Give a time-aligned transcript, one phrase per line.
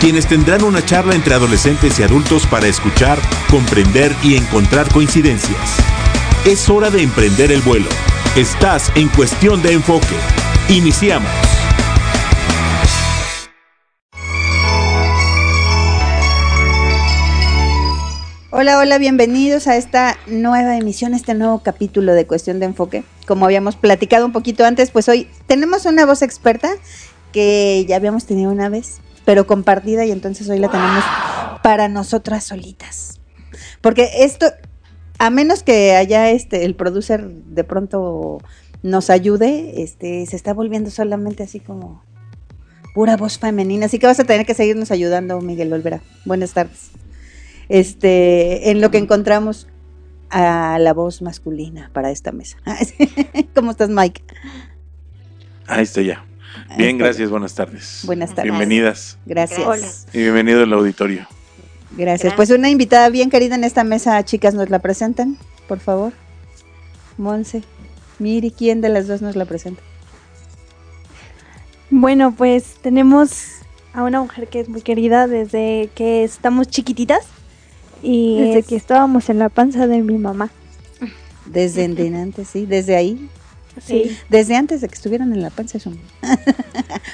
[0.00, 3.18] quienes tendrán una charla entre adolescentes y adultos para escuchar,
[3.50, 5.76] comprender y encontrar coincidencias.
[6.44, 7.88] Es hora de emprender el vuelo.
[8.36, 10.14] Estás en cuestión de enfoque.
[10.68, 11.30] Iniciamos.
[18.50, 23.04] Hola, hola, bienvenidos a esta nueva emisión, este nuevo capítulo de Cuestión de Enfoque.
[23.26, 26.70] Como habíamos platicado un poquito antes, pues hoy tenemos una voz experta
[27.32, 31.04] que ya habíamos tenido una vez, pero compartida y entonces hoy la tenemos
[31.62, 33.20] para nosotras solitas.
[33.82, 34.46] Porque esto,
[35.18, 38.38] a menos que haya este, el producer de pronto
[38.82, 42.02] nos ayude, este, se está volviendo solamente así como
[42.94, 43.84] pura voz femenina.
[43.84, 46.00] Así que vas a tener que seguirnos ayudando, Miguel Olvera.
[46.24, 46.88] Buenas tardes.
[47.68, 49.68] Este, en lo que encontramos
[50.30, 52.56] a la voz masculina para esta mesa.
[53.54, 54.24] ¿Cómo estás, Mike?
[55.66, 56.24] Ahí estoy ya.
[56.76, 58.02] Bien, gracias, buenas tardes.
[58.04, 58.44] Buenas tardes.
[58.44, 59.18] Bienvenidas.
[59.26, 59.60] Gracias.
[59.66, 59.86] Hola.
[60.12, 61.26] Y bienvenido al auditorio.
[61.96, 62.34] Gracias.
[62.34, 65.38] Pues una invitada bien querida en esta mesa, chicas, ¿nos la presentan?
[65.66, 66.12] Por favor.
[67.16, 67.62] Monse.
[68.18, 69.82] Miri, ¿quién de las dos nos la presenta?
[71.90, 73.30] Bueno, pues tenemos
[73.94, 77.20] a una mujer que es muy querida desde que estamos chiquititas
[78.02, 80.50] y desde Es- que estábamos en la panza de mi mamá.
[81.46, 83.28] Desde en antes, sí, desde ahí.
[83.84, 84.16] Sí.
[84.28, 86.02] Desde antes de que estuvieran en la panza de su mamá.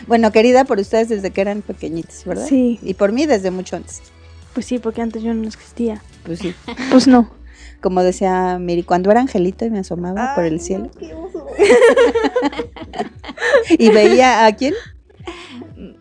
[0.07, 2.47] bueno, querida por ustedes desde que eran pequeñitos, ¿verdad?
[2.49, 4.03] Sí, Y por mí desde mucho antes.
[4.55, 6.03] pues sí, porque antes yo no existía.
[6.25, 6.55] Pues sí.
[6.91, 7.31] Pues no.
[7.81, 10.91] Como decía Miri, cuando era angelito y me asomaba por el cielo.
[13.79, 14.75] y veía a quién?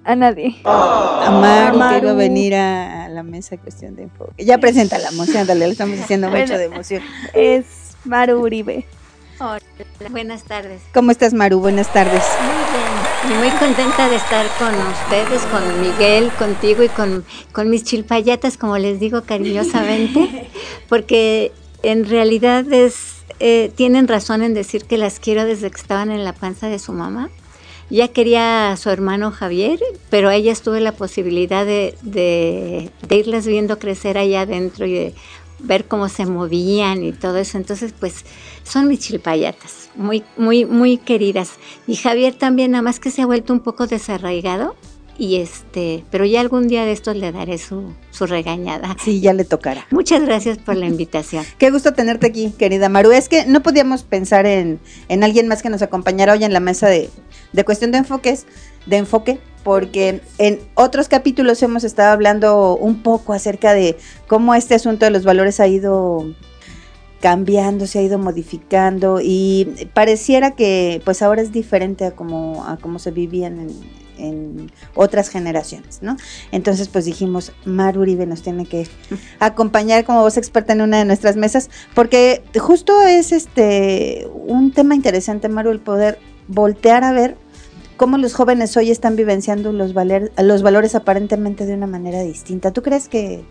[0.06, 0.56] A nadie.
[0.63, 2.16] A Maru, que iba a Maru.
[2.16, 4.44] venir a, a la mesa cuestión de enfoque.
[4.44, 7.01] Ya presenta la emoción, ándale, le estamos haciendo mucho de emoción.
[7.34, 7.66] Es
[8.06, 8.85] Maru Uribe.
[9.44, 9.59] Hola,
[10.09, 10.81] buenas tardes.
[10.94, 11.59] ¿Cómo estás, Maru?
[11.59, 12.24] Buenas tardes.
[12.40, 13.36] Muy bien.
[13.36, 18.58] Y muy contenta de estar con ustedes, con Miguel, contigo y con, con mis chilpayatas,
[18.58, 20.48] como les digo cariñosamente,
[20.88, 26.10] porque en realidad es, eh, tienen razón en decir que las quiero desde que estaban
[26.10, 27.30] en la panza de su mamá.
[27.90, 29.78] Ya quería a su hermano Javier,
[30.10, 34.94] pero a ellas tuve la posibilidad de, de, de irlas viendo crecer allá adentro y
[34.94, 35.16] de
[35.63, 37.57] ver cómo se movían y todo eso.
[37.57, 38.25] Entonces, pues
[38.63, 41.53] son mis chilpayatas, muy, muy, muy queridas.
[41.88, 44.75] Y Javier también, nada más que se ha vuelto un poco desarraigado.
[45.16, 48.96] Y este, pero ya algún día de estos le daré su, su regañada.
[49.03, 49.85] Sí, ya le tocará.
[49.91, 51.46] Muchas gracias por la invitación.
[51.59, 53.12] Qué gusto tenerte aquí, querida Maru.
[53.12, 56.59] Es que no podíamos pensar en, en alguien más que nos acompañara hoy en la
[56.59, 57.12] mesa de,
[57.51, 58.47] de cuestión de enfoques,
[58.88, 63.97] de enfoque, porque en otros capítulos hemos estado hablando un poco acerca de
[64.28, 66.25] cómo este asunto de los valores ha ido
[67.22, 72.75] cambiando, se ha ido modificando y pareciera que pues ahora es diferente a como, a
[72.75, 73.69] como se vivían en,
[74.18, 76.18] en otras generaciones, ¿no?
[76.51, 78.88] Entonces pues dijimos, Maru Uribe nos tiene que
[79.40, 84.94] acompañar como voz experta en una de nuestras mesas, porque justo es este un tema
[84.94, 86.19] interesante, Maru, el poder
[86.50, 87.38] voltear a ver
[87.98, 92.72] cómo los jóvenes hoy están vivenciando los, valer- los valores aparentemente de una manera distinta.
[92.72, 93.44] ¿Tú crees que,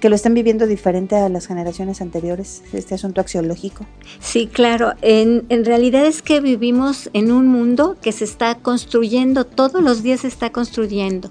[0.00, 3.86] que lo están viviendo diferente a las generaciones anteriores, este asunto axiológico?
[4.18, 4.94] Sí, claro.
[5.02, 10.02] En, en realidad es que vivimos en un mundo que se está construyendo, todos los
[10.02, 11.30] días se está construyendo.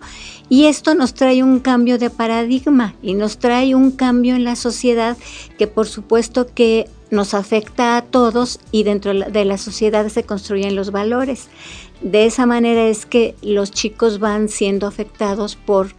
[0.49, 4.55] Y esto nos trae un cambio de paradigma y nos trae un cambio en la
[4.55, 5.17] sociedad
[5.57, 10.75] que por supuesto que nos afecta a todos y dentro de la- sociedad se construyen
[10.77, 11.49] los valores.
[12.01, 15.93] De esa manera es que los chicos van siendo afectados por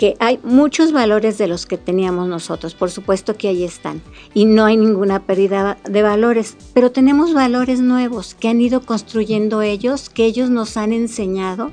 [0.00, 4.00] que hay muchos valores de los que teníamos nosotros, por supuesto que ahí están,
[4.32, 9.60] y no hay ninguna pérdida de valores, pero tenemos valores nuevos que han ido construyendo
[9.60, 11.72] ellos, que ellos nos han enseñado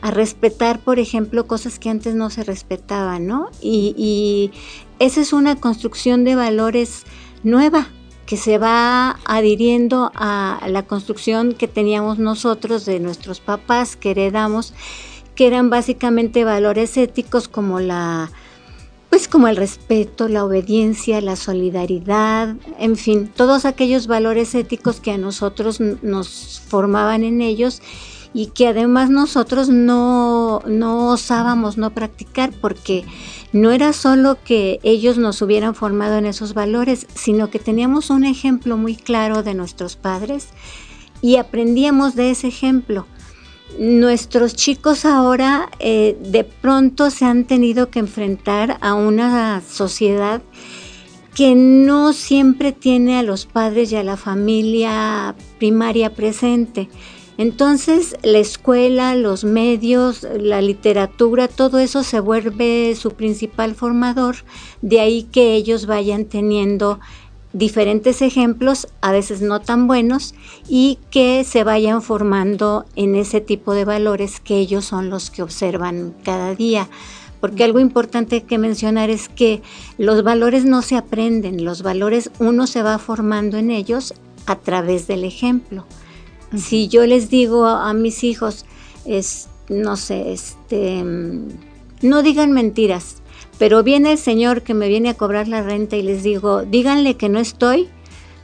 [0.00, 3.48] a respetar, por ejemplo, cosas que antes no se respetaban, ¿no?
[3.60, 4.50] Y, y
[4.98, 7.04] esa es una construcción de valores
[7.44, 7.86] nueva
[8.28, 14.74] que se va adhiriendo a la construcción que teníamos nosotros de nuestros papás, que heredamos,
[15.34, 18.30] que eran básicamente valores éticos como la
[19.08, 25.12] pues como el respeto, la obediencia, la solidaridad, en fin, todos aquellos valores éticos que
[25.12, 27.80] a nosotros nos formaban en ellos
[28.34, 33.06] y que además nosotros no, no osábamos no practicar porque
[33.52, 38.24] no era solo que ellos nos hubieran formado en esos valores, sino que teníamos un
[38.24, 40.48] ejemplo muy claro de nuestros padres
[41.22, 43.06] y aprendíamos de ese ejemplo.
[43.78, 50.42] Nuestros chicos ahora eh, de pronto se han tenido que enfrentar a una sociedad
[51.34, 56.88] que no siempre tiene a los padres y a la familia primaria presente.
[57.38, 64.38] Entonces la escuela, los medios, la literatura, todo eso se vuelve su principal formador,
[64.82, 66.98] de ahí que ellos vayan teniendo
[67.52, 70.34] diferentes ejemplos, a veces no tan buenos,
[70.68, 75.42] y que se vayan formando en ese tipo de valores que ellos son los que
[75.42, 76.88] observan cada día.
[77.40, 79.62] Porque algo importante que mencionar es que
[79.96, 84.12] los valores no se aprenden, los valores uno se va formando en ellos
[84.46, 85.86] a través del ejemplo.
[86.56, 88.64] Si yo les digo a, mis hijos,
[89.04, 91.02] es, no sé, este,
[92.02, 93.22] no digan mentiras,
[93.58, 97.16] pero viene el señor que me viene a cobrar la renta y les digo, díganle
[97.16, 97.88] que no estoy,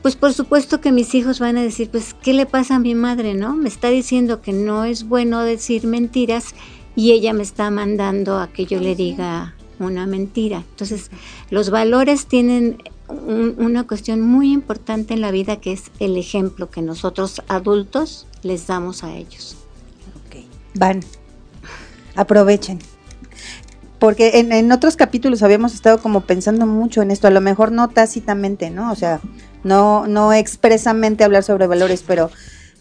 [0.01, 2.93] pues por supuesto que mis hijos van a decir, pues, ¿qué le pasa a mi
[2.93, 3.55] madre, no?
[3.55, 6.53] Me está diciendo que no es bueno decir mentiras
[6.95, 10.63] y ella me está mandando a que yo le diga una mentira.
[10.69, 11.09] Entonces,
[11.49, 16.81] los valores tienen una cuestión muy importante en la vida que es el ejemplo que
[16.81, 19.57] nosotros adultos les damos a ellos.
[20.77, 21.01] Van,
[22.15, 22.79] aprovechen.
[23.99, 27.71] Porque en, en, otros capítulos habíamos estado como pensando mucho en esto, a lo mejor
[27.71, 28.91] no tácitamente, ¿no?
[28.91, 29.21] O sea,
[29.63, 32.29] no, no expresamente hablar sobre valores, pero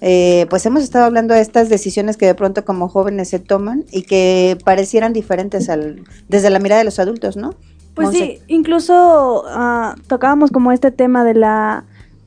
[0.00, 3.84] eh, pues hemos estado hablando de estas decisiones que de pronto como jóvenes se toman
[3.90, 7.54] y que parecieran diferentes al, desde la mirada de los adultos, ¿no?
[7.94, 11.84] Pues sí, incluso uh, tocábamos como este tema de la...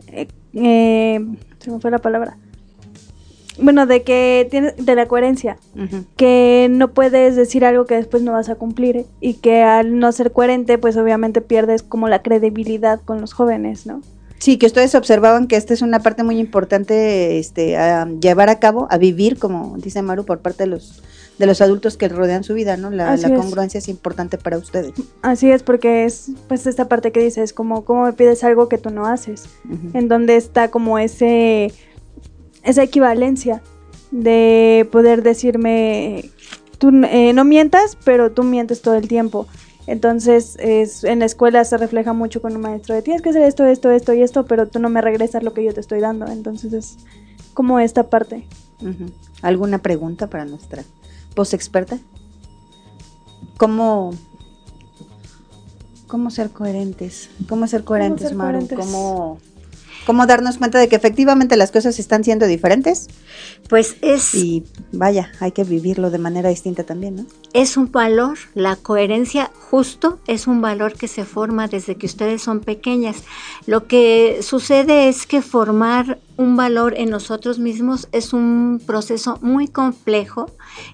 [0.08, 1.26] Eh, eh,
[1.60, 2.38] se me fue la palabra.
[3.60, 5.58] Bueno, de que tiene, de la coherencia,
[6.16, 10.12] que no puedes decir algo que después no vas a cumplir y que al no
[10.12, 14.02] ser coherente, pues obviamente pierdes como la credibilidad con los jóvenes, ¿no?
[14.40, 18.60] Sí, que ustedes observaban que esta es una parte muy importante este, a llevar a
[18.60, 21.02] cabo, a vivir, como dice Maru, por parte de los
[21.38, 22.90] de los adultos que rodean su vida, ¿no?
[22.90, 23.88] La, congruencia es.
[23.88, 24.94] importante para ustedes.
[25.22, 28.78] Así es, porque es pues esta parte que dices, como cómo me pides algo que
[28.78, 29.46] tú no haces,
[29.94, 31.72] en donde está como ese
[32.64, 33.62] esa equivalencia
[34.12, 36.32] de poder decirme,
[36.78, 39.48] tú eh, no mientas, pero tú mientes todo el tiempo.
[39.88, 43.44] Entonces, es, en la escuela se refleja mucho con un maestro de tienes que hacer
[43.44, 46.02] esto, esto, esto y esto, pero tú no me regresas lo que yo te estoy
[46.02, 46.28] dando.
[46.28, 46.98] Entonces, es
[47.54, 48.46] como esta parte.
[49.42, 50.84] ¿Alguna pregunta para nuestra
[51.34, 51.98] post experta?
[53.58, 54.12] ¿Cómo,
[56.08, 57.30] ¿Cómo ser coherentes?
[57.48, 59.40] ¿Cómo ser coherentes, ¿Cómo ¿Cómo
[60.08, 63.08] cómo darnos cuenta de que efectivamente las cosas están siendo diferentes.
[63.68, 64.34] Pues es...
[64.34, 64.64] Y
[64.94, 67.26] vaya, hay que vivirlo de manera distinta también, ¿no?
[67.52, 72.42] Es un valor, la coherencia justo es un valor que se forma desde que ustedes
[72.42, 73.18] son pequeñas.
[73.66, 79.68] Lo que sucede es que formar un valor en nosotros mismos es un proceso muy
[79.68, 80.52] complejo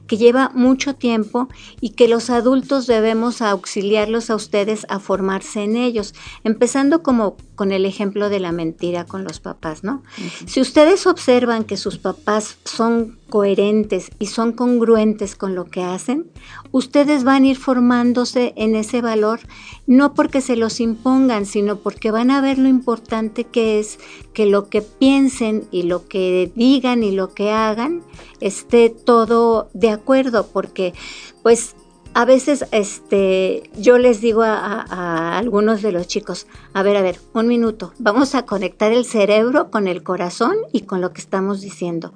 [0.08, 1.50] que lleva mucho tiempo
[1.82, 6.14] y que los adultos debemos auxiliarlos a ustedes a formarse en ellos,
[6.44, 10.04] empezando como con el ejemplo de la mentira con los papás, ¿no?
[10.46, 16.30] Si ustedes observan que sus papás son coherentes y son congruentes con lo que hacen,
[16.72, 19.40] ustedes van a ir formándose en ese valor,
[19.88, 23.98] no porque se los impongan, sino porque van a ver lo importante que es
[24.36, 28.04] que lo que piensen y lo que digan y lo que hagan
[28.40, 30.94] esté todo de acuerdo, porque
[31.42, 31.76] pues
[32.14, 37.20] a veces este, yo les digo a, algunos de los chicos, a ver, a ver,
[37.34, 41.62] un minuto, vamos a conectar el cerebro con el corazón y con lo que estamos
[41.62, 42.14] diciendo,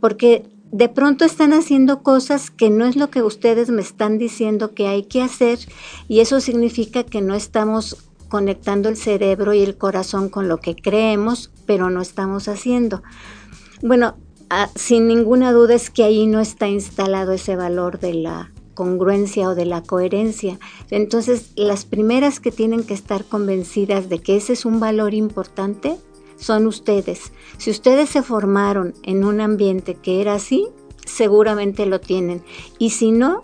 [0.00, 4.74] porque de pronto están haciendo cosas que no es lo que ustedes me están diciendo
[4.74, 5.58] que hay que hacer
[6.08, 10.76] y eso significa que no estamos conectando el cerebro y el corazón con lo que
[10.76, 13.02] creemos, pero no estamos haciendo.
[13.82, 14.16] Bueno,
[14.50, 19.48] ah, sin ninguna duda es que ahí no está instalado ese valor de la congruencia
[19.48, 20.58] o de la coherencia.
[20.90, 25.96] Entonces, las primeras que tienen que estar convencidas de que ese es un valor importante
[26.38, 27.32] son ustedes.
[27.58, 30.68] Si ustedes se formaron en un ambiente que era así,
[31.04, 32.42] seguramente lo tienen.
[32.78, 33.42] Y si no,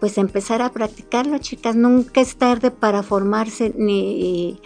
[0.00, 1.76] pues empezar a practicarlo, chicas.
[1.76, 4.60] Nunca es tarde para formarse, ni,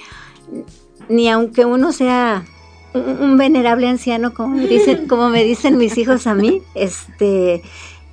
[1.08, 2.44] ni aunque uno sea
[2.94, 7.62] un, venerable anciano, como me dicen, como me dicen mis hijos a mí, este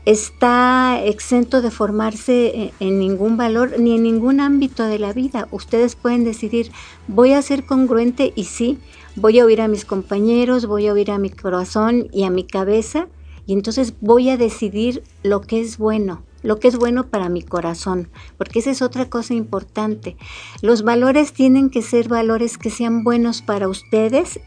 [0.05, 5.47] está exento de formarse en, ningún valor ni en ningún ámbito de la vida.
[5.51, 6.71] Ustedes pueden decidir,
[7.07, 8.79] voy a ser congruente y sí,
[9.15, 12.45] voy a oír a mis compañeros, voy a oír a mi corazón y a mi
[12.45, 13.07] cabeza
[13.45, 17.43] y entonces voy a decidir lo que es bueno lo que es bueno para mi
[17.43, 20.17] corazón, porque esa es otra cosa importante.
[20.61, 24.39] Los valores tienen que ser valores que sean buenos para ustedes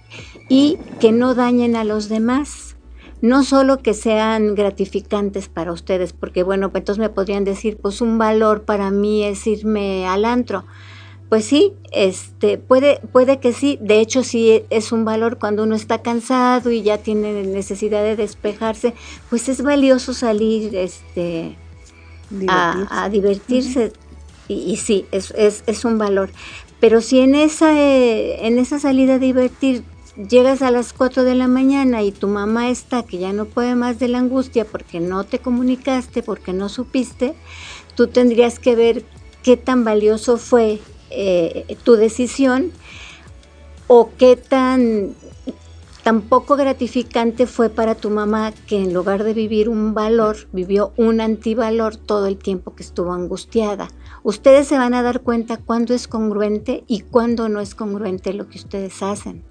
[0.48, 2.63] y que no dañen a los demás.
[3.20, 8.00] No solo que sean gratificantes para ustedes, porque bueno, pues entonces me podrían decir, pues
[8.00, 10.64] un valor para mí es irme al antro.
[11.28, 15.74] Pues sí, este, puede, puede que sí, de hecho sí es un valor cuando uno
[15.74, 18.94] está cansado y ya tiene necesidad de despejarse,
[19.30, 21.56] pues es valioso salir, este,
[22.48, 23.92] a, divertirse.
[24.48, 25.32] y, sí, es,
[25.66, 26.30] es, un valor.
[26.78, 29.82] Pero si en esa, eh, en esa salida a divertir
[30.16, 33.74] llegas a las 4 de la mañana y tu mamá está que ya no puede
[33.74, 37.34] más de la angustia porque no te comunicaste, porque no supiste,
[37.94, 39.04] tú tendrías que ver
[39.42, 40.80] qué tan valioso fue
[41.10, 42.72] eh, tu decisión
[43.86, 45.14] o qué tan
[46.04, 51.22] Tampoco gratificante fue para tu mamá que en lugar de vivir un valor, vivió un
[51.22, 53.88] antivalor todo el tiempo que estuvo angustiada.
[54.22, 58.50] Ustedes se van a dar cuenta cuándo es congruente y cuándo no es congruente lo
[58.50, 59.44] que ustedes hacen.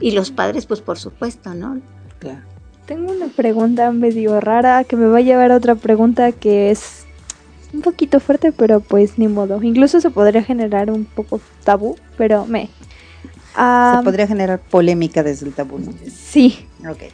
[0.00, 1.80] Y los padres, pues por supuesto, ¿no?
[2.18, 2.40] Claro.
[2.86, 7.04] Tengo una pregunta medio rara que me va a llevar a otra pregunta que es
[7.72, 9.62] un poquito fuerte, pero pues ni modo.
[9.62, 12.70] Incluso se podría generar un poco tabú, pero me,
[13.56, 15.92] se podría generar polémica desde el tabú, ¿no?
[16.14, 16.66] Sí.
[16.88, 17.04] Ok.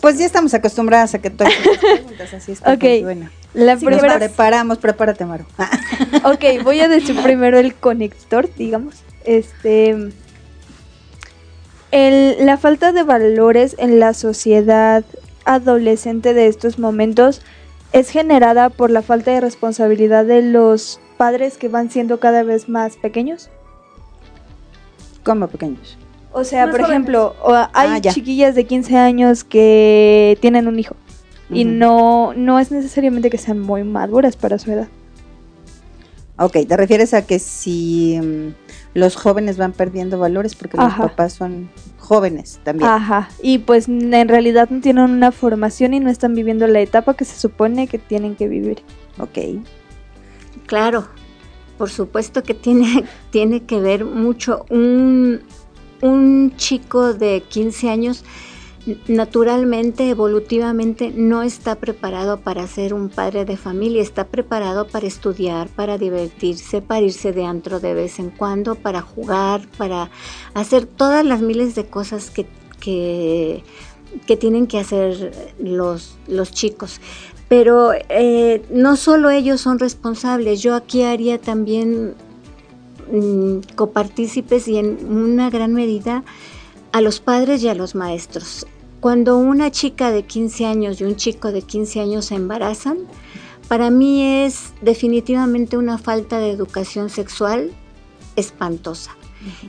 [0.00, 3.30] pues ya estamos acostumbradas a que todas las preguntas, así es que pues, bueno.
[3.54, 4.18] La primera...
[4.18, 5.44] Nos preparamos, prepárate, Maru.
[6.24, 8.96] ok, voy a decir primero el conector, digamos.
[9.24, 10.10] Este...
[11.96, 15.02] El, la falta de valores en la sociedad
[15.46, 17.40] adolescente de estos momentos
[17.92, 22.68] es generada por la falta de responsabilidad de los padres que van siendo cada vez
[22.68, 23.48] más pequeños.
[25.24, 25.96] ¿Cómo pequeños?
[26.32, 27.34] O sea, por ejemplo,
[27.72, 30.96] hay ah, chiquillas de 15 años que tienen un hijo
[31.48, 34.88] y no, no es necesariamente que sean muy maduras para su edad.
[36.38, 38.48] Ok, ¿te refieres a que si mm,
[38.96, 42.88] los jóvenes van perdiendo valores porque los papás son jóvenes también?
[42.88, 47.12] Ajá, y pues en realidad no tienen una formación y no están viviendo la etapa
[47.12, 48.82] que se supone que tienen que vivir.
[49.18, 49.62] Ok.
[50.64, 51.08] Claro,
[51.76, 54.64] por supuesto que tiene, tiene que ver mucho.
[54.70, 55.42] Un,
[56.00, 58.24] un chico de 15 años
[59.08, 65.68] naturalmente, evolutivamente, no está preparado para ser un padre de familia, está preparado para estudiar,
[65.68, 70.10] para divertirse, para irse de antro de vez en cuando, para jugar, para
[70.54, 72.46] hacer todas las miles de cosas que,
[72.80, 73.64] que,
[74.36, 77.00] tienen que hacer los, los chicos.
[77.48, 82.14] Pero eh, no solo ellos son responsables, yo aquí haría también
[83.12, 86.24] mm, copartícipes y en una gran medida
[86.92, 88.66] a los padres y a los maestros.
[89.00, 92.98] Cuando una chica de 15 años y un chico de 15 años se embarazan,
[93.68, 97.72] para mí es definitivamente una falta de educación sexual
[98.36, 99.16] espantosa.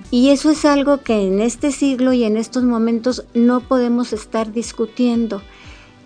[0.09, 4.51] Y eso es algo que en este siglo y en estos momentos no podemos estar
[4.51, 5.41] discutiendo.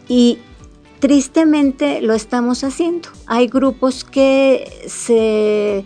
[0.07, 0.39] Y
[1.01, 3.09] Tristemente lo estamos haciendo.
[3.25, 5.83] Hay grupos que se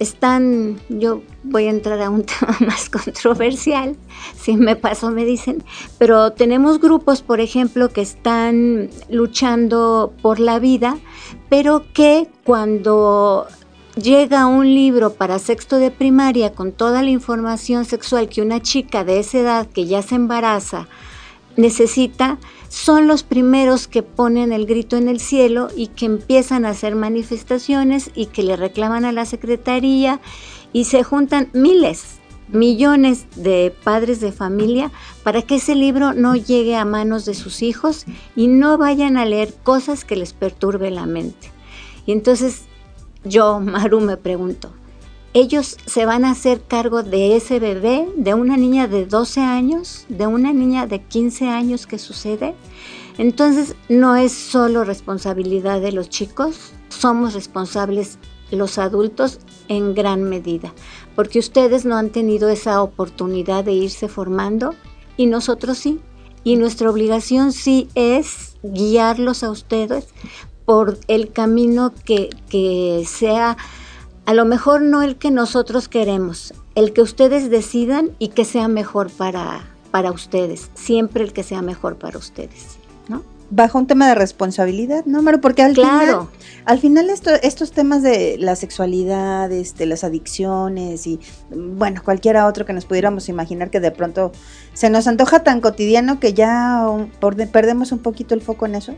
[0.00, 3.96] están, yo voy a entrar a un tema más controversial,
[4.38, 5.62] si me paso me dicen,
[5.98, 10.98] pero tenemos grupos, por ejemplo, que están luchando por la vida,
[11.48, 13.46] pero que cuando
[13.96, 19.04] llega un libro para sexto de primaria con toda la información sexual que una chica
[19.04, 20.86] de esa edad que ya se embaraza
[21.56, 22.38] necesita,
[22.68, 26.94] son los primeros que ponen el grito en el cielo y que empiezan a hacer
[26.94, 30.20] manifestaciones y que le reclaman a la Secretaría
[30.72, 34.90] y se juntan miles, millones de padres de familia
[35.22, 38.06] para que ese libro no llegue a manos de sus hijos
[38.36, 41.50] y no vayan a leer cosas que les perturbe la mente.
[42.06, 42.64] Y entonces
[43.24, 44.72] yo, Maru, me pregunto,
[45.34, 50.06] ellos se van a hacer cargo de ese bebé, de una niña de 12 años,
[50.08, 52.54] de una niña de 15 años que sucede.
[53.18, 58.18] Entonces no es solo responsabilidad de los chicos, somos responsables
[58.50, 60.72] los adultos en gran medida,
[61.14, 64.74] porque ustedes no han tenido esa oportunidad de irse formando
[65.16, 66.00] y nosotros sí.
[66.44, 70.06] Y nuestra obligación sí es guiarlos a ustedes
[70.64, 73.56] por el camino que, que sea
[74.24, 78.68] a lo mejor no el que nosotros queremos, el que ustedes decidan y que sea
[78.68, 82.77] mejor para, para ustedes, siempre el que sea mejor para ustedes.
[83.50, 85.40] Bajo un tema de responsabilidad, ¿no, Maru?
[85.40, 86.28] Porque al final,
[86.66, 91.18] al final estos temas de la sexualidad, este, las adicciones y,
[91.50, 94.32] bueno, cualquiera otro que nos pudiéramos imaginar que de pronto
[94.74, 96.86] se nos antoja tan cotidiano que ya
[97.50, 98.94] perdemos un poquito el foco en eso.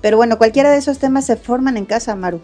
[0.00, 2.40] Pero bueno, cualquiera de esos temas se forman en casa, Maru.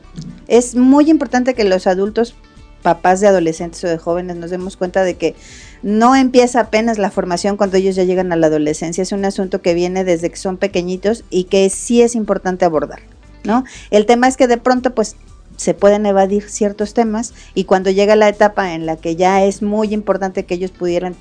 [0.49, 2.35] Es muy importante que los adultos,
[2.83, 5.37] papás de adolescentes o de jóvenes, nos demos cuenta de que
[5.85, 9.03] no empieza apenas la formación cuando ellos ya llegan a la adolescencia.
[9.03, 13.01] Es un asunto que viene desde que son pequeñitos y que sí es importante abordar,
[13.45, 13.65] ¿no?
[13.91, 15.17] El tema es que de pronto, pues,
[15.57, 19.63] se pueden evadir ciertos temas y cuando llega la etapa en la que ya es
[19.63, 21.15] muy importante que ellos pudieran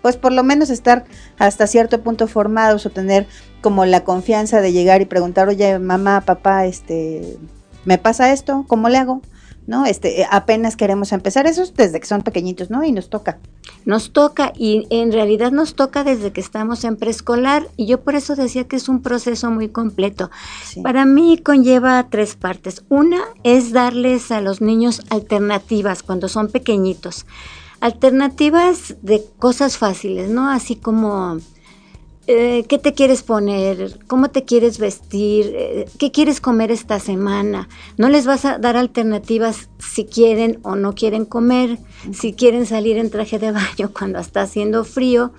[0.00, 1.04] pues por lo menos estar
[1.36, 3.26] hasta cierto punto formados o tener
[3.60, 7.36] como la confianza de llegar y preguntar, oye, mamá, papá, este,
[7.84, 8.64] ¿me pasa esto?
[8.68, 9.20] ¿Cómo le hago?
[9.66, 9.84] ¿No?
[9.84, 12.84] Este, eh, apenas queremos empezar, eso desde que son pequeñitos, ¿no?
[12.84, 13.38] Y nos toca.
[13.84, 18.14] Nos toca y en realidad nos toca desde que estamos en preescolar y yo por
[18.14, 20.30] eso decía que es un proceso muy completo.
[20.82, 22.84] Para mí conlleva tres partes.
[22.88, 27.26] Una es darles a los niños alternativas cuando son pequeñitos
[27.80, 30.50] alternativas de cosas fáciles, ¿no?
[30.50, 31.38] Así como,
[32.26, 33.98] eh, ¿qué te quieres poner?
[34.06, 35.52] ¿Cómo te quieres vestir?
[35.54, 37.68] Eh, ¿Qué quieres comer esta semana?
[37.96, 41.78] No les vas a dar alternativas si quieren o no quieren comer,
[42.12, 45.32] si quieren salir en traje de baño cuando está haciendo frío,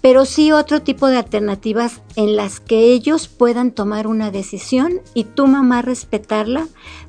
[0.00, 5.24] pero sí otro tipo de alternativas en las que ellos puedan tomar una decisión y
[5.24, 6.66] tu mamá respetarla,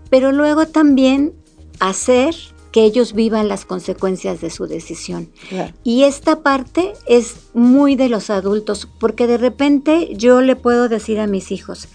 [0.10, 1.34] pero luego también
[1.80, 2.36] hacer
[2.78, 5.32] que ellos vivan las consecuencias de su decisión.
[5.84, 11.20] Y esta parte es muy de los adultos, porque de repente yo le puedo decir
[11.20, 11.88] a mis hijos,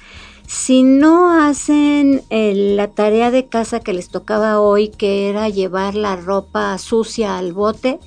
[0.49, 5.95] si no hacen eh, la tarea de casa que les tocaba hoy, que era llevar
[5.95, 8.01] la ropa sucia al bote,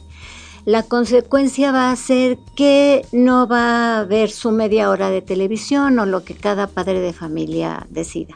[0.65, 5.97] la consecuencia va a ser que no va a haber su media hora de televisión
[5.97, 8.35] o lo que cada padre de familia decida.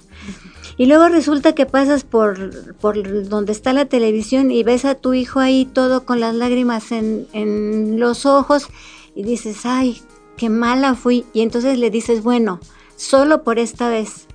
[0.79, 5.13] Y luego resulta que pasas por, por donde está la televisión y ves a tu
[5.13, 8.67] hijo ahí todo con las lágrimas en, en los ojos
[9.13, 10.01] y dices, ay,
[10.37, 11.25] qué mala fui.
[11.33, 12.61] Y entonces le dices, bueno,
[12.95, 14.27] solo por esta vez.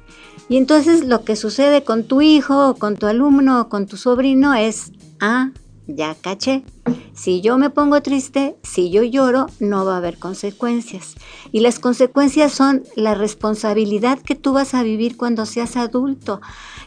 [0.51, 3.97] Y entonces lo que sucede con tu hijo, o con tu alumno, o con tu
[3.97, 5.51] sobrino es, ah,
[5.87, 6.65] ya caché.
[7.15, 11.15] Si yo me pongo triste, si yo lloro, no va a haber consecuencias.
[11.53, 16.41] Y las consecuencias son la responsabilidad que tú vas a vivir cuando seas adulto.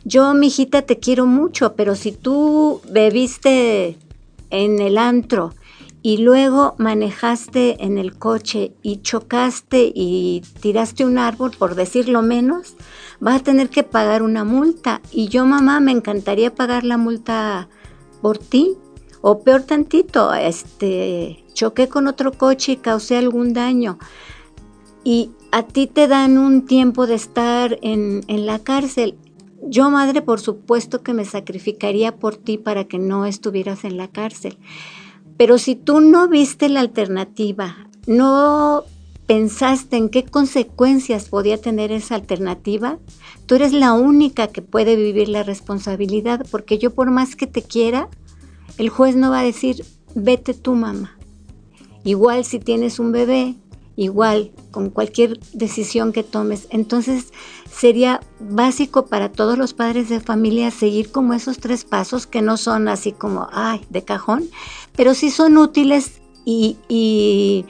[0.04, 3.98] Yo, mi hijita, te quiero mucho, pero si tú bebiste
[4.50, 5.54] en el antro
[6.02, 12.76] y luego manejaste en el coche y chocaste y tiraste un árbol, por decirlo menos,
[13.20, 15.02] vas a tener que pagar una multa.
[15.12, 17.70] Y yo, mamá, me encantaría pagar la multa
[18.22, 18.78] por ti,
[19.30, 24.00] o peor tantito, este, choqué con otro coche y causé algún daño.
[25.04, 29.18] Y a ti te dan un tiempo de estar en, en la cárcel.
[29.64, 34.08] Yo, madre, por supuesto que me sacrificaría por ti para que no estuvieras en la
[34.08, 34.58] cárcel.
[35.36, 38.86] Pero si tú no viste la alternativa, no
[39.26, 42.98] pensaste en qué consecuencias podía tener esa alternativa,
[43.46, 47.62] tú eres la única que puede vivir la responsabilidad, porque yo por más que te
[47.62, 48.08] quiera,
[48.78, 49.86] el juez no va a decir,
[50.16, 51.18] vete tú mamá.
[52.04, 53.56] Igual si tienes un bebé,
[53.98, 56.68] igual con cualquier decisión que tomes.
[56.70, 57.34] Entonces
[57.70, 62.56] sería básico para todos los padres de familia seguir como esos tres pasos que no
[62.56, 64.46] son así como, ay, de cajón,
[64.96, 67.66] pero sí son útiles y, y,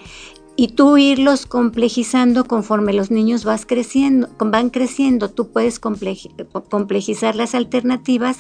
[0.56, 5.30] y tú irlos complejizando conforme los niños vas creciendo, van creciendo.
[5.30, 8.40] Tú puedes complejizar las alternativas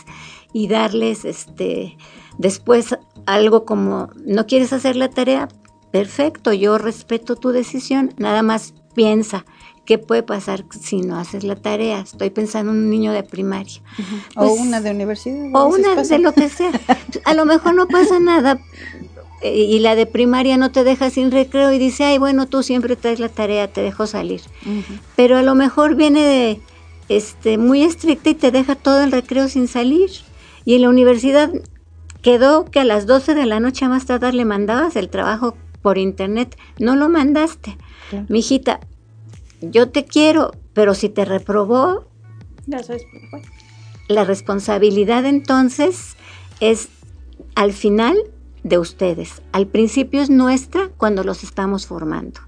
[0.53, 1.97] y darles este
[2.37, 5.47] Después algo como, ¿no quieres hacer la tarea?
[5.91, 9.45] Perfecto, yo respeto tu decisión, nada más piensa.
[9.85, 12.01] ¿Qué puede pasar si no haces la tarea?
[12.01, 13.81] Estoy pensando en un niño de primaria.
[14.35, 15.49] o pues, una de universidad.
[15.53, 16.71] O una de lo que sea.
[17.23, 18.59] A lo mejor no pasa nada,
[19.41, 22.63] eh, y la de primaria no te deja sin recreo y dice, ay, bueno, tú
[22.63, 24.41] siempre traes la tarea, te dejo salir.
[25.15, 26.61] Pero a lo mejor viene de,
[27.07, 30.09] este, muy estricta y te deja todo el recreo sin salir.
[30.65, 31.51] Y en la universidad
[32.21, 35.97] quedó que a las 12 de la noche más tarde le mandabas el trabajo por
[35.97, 36.57] internet.
[36.79, 37.77] No lo mandaste.
[38.29, 38.79] Mi hijita,
[39.61, 42.07] yo te quiero, pero si te reprobó,
[44.07, 46.15] la responsabilidad entonces
[46.59, 46.89] es
[47.55, 48.17] al final
[48.63, 49.41] de ustedes.
[49.51, 52.41] Al principio es nuestra cuando los estamos formando.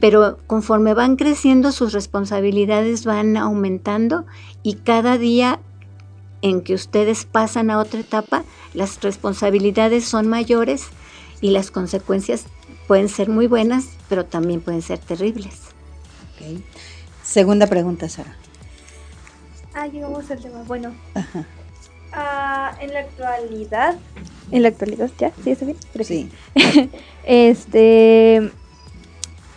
[0.00, 4.26] Pero conforme van creciendo, sus responsabilidades van aumentando
[4.62, 5.60] y cada día
[6.44, 10.88] en que ustedes pasan a otra etapa, las responsabilidades son mayores
[11.40, 12.44] y las consecuencias
[12.86, 15.60] pueden ser muy buenas, pero también pueden ser terribles.
[17.22, 18.36] Segunda pregunta, Sara.
[19.72, 20.62] Ah, llegamos al tema.
[20.64, 20.94] Bueno,
[22.12, 23.96] ah, en la actualidad,
[24.50, 25.32] en la actualidad, ¿ya?
[25.42, 25.78] ¿Sí está bien?
[26.02, 26.30] Sí.
[27.24, 28.52] este,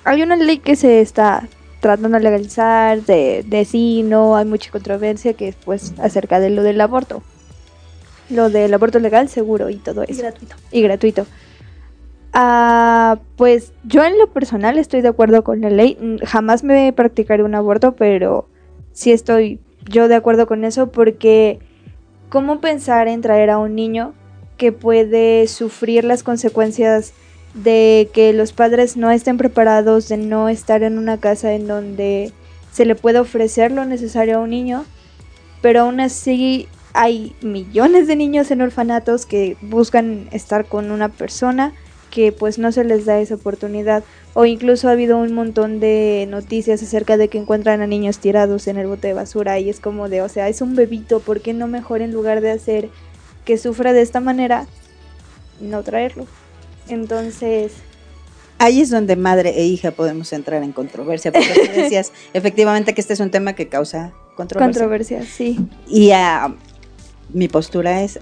[0.06, 4.72] hay una ley que se está tratando de legalizar, de, de sí, no, hay mucha
[4.72, 7.24] controversia que es pues acerca de lo del aborto.
[8.30, 10.14] Lo del aborto legal, seguro y todo eso.
[10.14, 10.56] Y gratuito.
[10.72, 11.26] Y gratuito.
[12.34, 15.98] Ah, pues yo en lo personal estoy de acuerdo con la ley.
[16.00, 18.48] Mm, Jamás me practicaré un aborto, pero
[18.92, 19.60] sí estoy
[19.90, 21.60] yo de acuerdo con eso porque
[22.30, 24.14] ¿cómo pensar en traer a un niño
[24.58, 27.14] que puede sufrir las consecuencias
[27.64, 32.32] de que los padres no estén preparados, de no estar en una casa en donde
[32.72, 34.86] se le puede ofrecer lo necesario a un niño,
[35.62, 41.74] pero aún así hay millones de niños en orfanatos que buscan estar con una persona
[42.12, 46.26] que pues no se les da esa oportunidad o incluso ha habido un montón de
[46.30, 49.80] noticias acerca de que encuentran a niños tirados en el bote de basura y es
[49.80, 52.90] como de, o sea, es un bebito, ¿por qué no mejor en lugar de hacer
[53.46, 54.68] que sufra de esta manera,
[55.60, 56.28] no traerlo?
[56.90, 57.72] Entonces,
[58.60, 63.02] Ahí es donde madre e hija podemos entrar en controversia, porque tú decías efectivamente que
[63.02, 64.66] este es un tema que causa controversia.
[64.82, 65.60] controversia, sí.
[65.88, 66.56] Y ah,
[67.32, 68.20] mi postura es,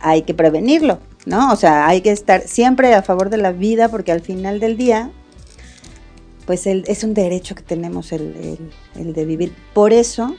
[0.00, 1.52] hay que prevenirlo, ¿no?
[1.52, 4.76] O sea, hay que estar siempre a favor de la vida porque al final del
[4.76, 5.10] día,
[6.46, 8.36] pues el- es un derecho que tenemos el,
[8.94, 9.52] el- el de vivir.
[9.72, 10.36] Por eso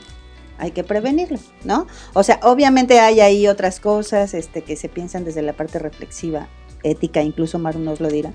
[0.56, 1.86] hay que prevenirlo, ¿no?
[2.14, 6.48] O sea, obviamente hay ahí otras cosas este, que se piensan desde la parte reflexiva,
[6.82, 8.32] ética, incluso Maru nos lo dirá.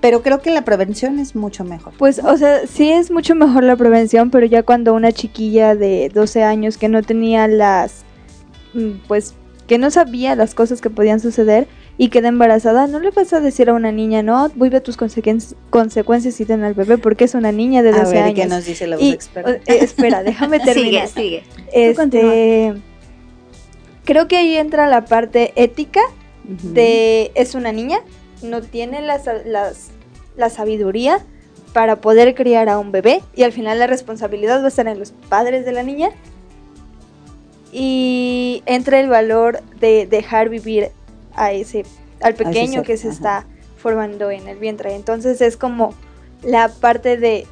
[0.00, 1.92] Pero creo que la prevención es mucho mejor.
[1.98, 6.10] Pues, o sea, sí es mucho mejor la prevención, pero ya cuando una chiquilla de
[6.14, 8.04] 12 años que no tenía las,
[8.74, 9.34] mm, pues,
[9.66, 11.66] que no sabía las cosas que podían suceder
[11.98, 15.56] y queda embarazada, no le vas a decir a una niña, no, vive tus consecuencias,
[15.70, 18.34] consecuencias y ten al bebé, porque es una niña de 12 a ver, años.
[18.34, 19.52] ¿qué nos dice la voz Y, experta?
[19.52, 21.08] eh, espera, déjame terminar.
[21.08, 21.42] Sigue, sigue.
[21.72, 22.74] Este,
[24.04, 26.02] creo que ahí entra la parte ética
[26.48, 27.98] De es una niña,
[28.42, 29.88] no tiene la, sa- las-
[30.36, 31.20] la sabiduría
[31.72, 34.98] para poder criar a un bebé y al final la responsabilidad va a estar en
[34.98, 36.10] los padres de la niña
[37.72, 40.90] y entra el valor de dejar vivir
[41.34, 41.84] a ese
[42.22, 43.14] al pequeño que se ajá.
[43.14, 44.94] está formando en el vientre.
[44.94, 45.92] Entonces es como
[46.42, 47.46] la parte de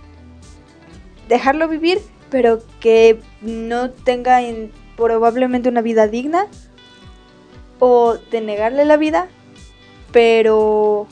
[1.28, 1.98] dejarlo vivir,
[2.30, 6.46] pero que no tenga en- probablemente una vida digna
[7.86, 9.26] o de negarle la vida,
[10.10, 11.06] pero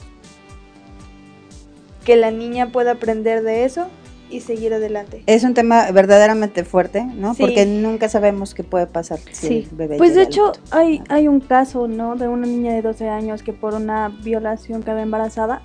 [2.07, 3.89] que la niña pueda aprender de eso
[4.31, 5.23] y seguir adelante.
[5.27, 7.35] Es un tema verdaderamente fuerte, ¿no?
[7.35, 7.43] Sí.
[7.43, 9.69] Porque nunca sabemos qué puede pasar si Sí.
[9.71, 12.17] el bebé Pues de hecho hay, hay un caso, ¿no?
[12.17, 15.61] De una niña de 12 años que por una violación quedó embarazada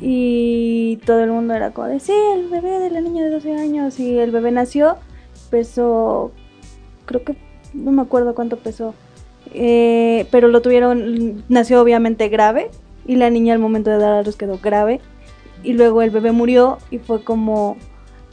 [0.00, 3.54] y todo el mundo era como de, sí, el bebé de la niña de 12
[3.54, 4.96] años y el bebé nació,
[5.50, 6.32] pesó,
[7.04, 7.36] creo que,
[7.74, 8.94] no me acuerdo cuánto pesó,
[9.54, 12.70] eh, pero lo tuvieron, nació obviamente grave
[13.06, 15.00] y la niña al momento de dar a luz quedó grave
[15.62, 17.76] y luego el bebé murió y fue como,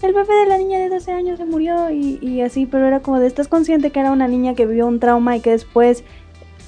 [0.01, 2.99] el bebé de la niña de 12 años se murió y, y así, pero era
[2.99, 6.03] como de, ¿estás consciente que era una niña que vivió un trauma y que después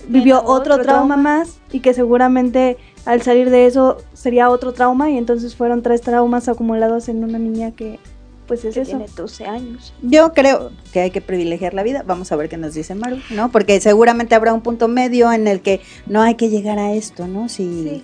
[0.07, 1.17] vivió otro, otro trauma, trauma?
[1.17, 6.01] más y que seguramente al salir de eso sería otro trauma y entonces fueron tres
[6.01, 7.99] traumas acumulados en una niña que
[8.47, 8.91] pues es Que eso.
[8.91, 9.93] tiene 12 años.
[10.01, 12.03] Yo creo que hay que privilegiar la vida.
[12.05, 13.51] Vamos a ver qué nos dice Maru, ¿no?
[13.51, 17.27] Porque seguramente habrá un punto medio en el que no hay que llegar a esto,
[17.27, 17.49] ¿no?
[17.49, 18.03] Si,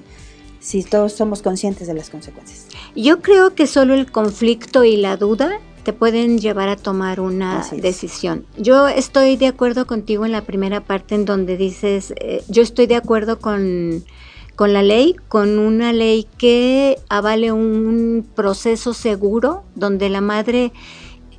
[0.60, 2.68] si todos somos conscientes de las consecuencias.
[2.96, 7.66] Yo creo que solo el conflicto y la duda te pueden llevar a tomar una
[7.72, 8.46] decisión.
[8.58, 12.88] Yo estoy de acuerdo contigo en la primera parte en donde dices, eh, yo estoy
[12.88, 14.04] de acuerdo con,
[14.56, 20.72] con la ley, con una ley que avale un proceso seguro donde la madre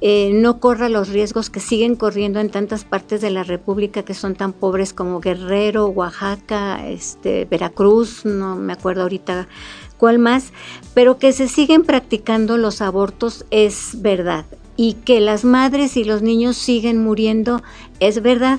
[0.01, 4.15] eh, no corra los riesgos que siguen corriendo en tantas partes de la República que
[4.15, 9.49] son tan pobres como Guerrero, Oaxaca, este, Veracruz, no me acuerdo ahorita
[9.97, 10.53] cuál más,
[10.93, 14.45] pero que se siguen practicando los abortos es verdad
[14.77, 17.63] y que las madres y los niños siguen muriendo
[18.01, 18.59] es verdad.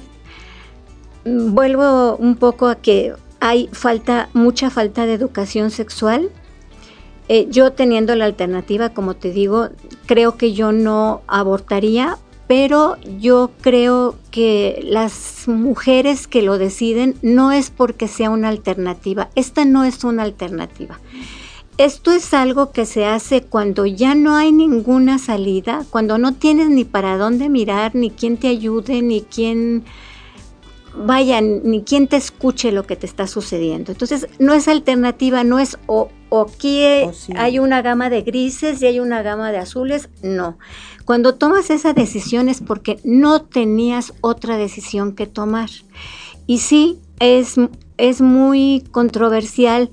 [1.26, 6.30] Mm, Vuelvo un poco a que hay falta, mucha falta de educación sexual.
[7.28, 9.69] Eh, yo teniendo la alternativa, como te digo,
[10.06, 12.17] creo que yo no abortaría,
[12.48, 19.30] pero yo creo que las mujeres que lo deciden no es porque sea una alternativa.
[19.36, 21.00] Esta no es una alternativa.
[21.78, 26.69] Esto es algo que se hace cuando ya no hay ninguna salida, cuando no tienes
[26.69, 29.84] ni para dónde mirar, ni quien te ayude, ni quien
[30.97, 33.91] vaya, ni quien te escuche lo que te está sucediendo.
[33.91, 36.81] Entonces, no es alternativa, no es o, o aquí
[37.13, 37.34] sí.
[37.36, 40.58] hay una gama de grises y hay una gama de azules, no.
[41.05, 45.69] Cuando tomas esa decisión es porque no tenías otra decisión que tomar.
[46.47, 47.55] Y sí, es,
[47.97, 49.91] es muy controversial,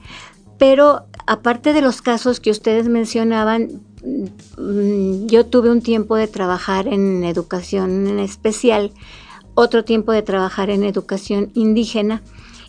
[0.58, 3.82] pero aparte de los casos que ustedes mencionaban,
[4.56, 8.92] mm, yo tuve un tiempo de trabajar en educación especial,
[9.54, 12.22] otro tiempo de trabajar en educación indígena.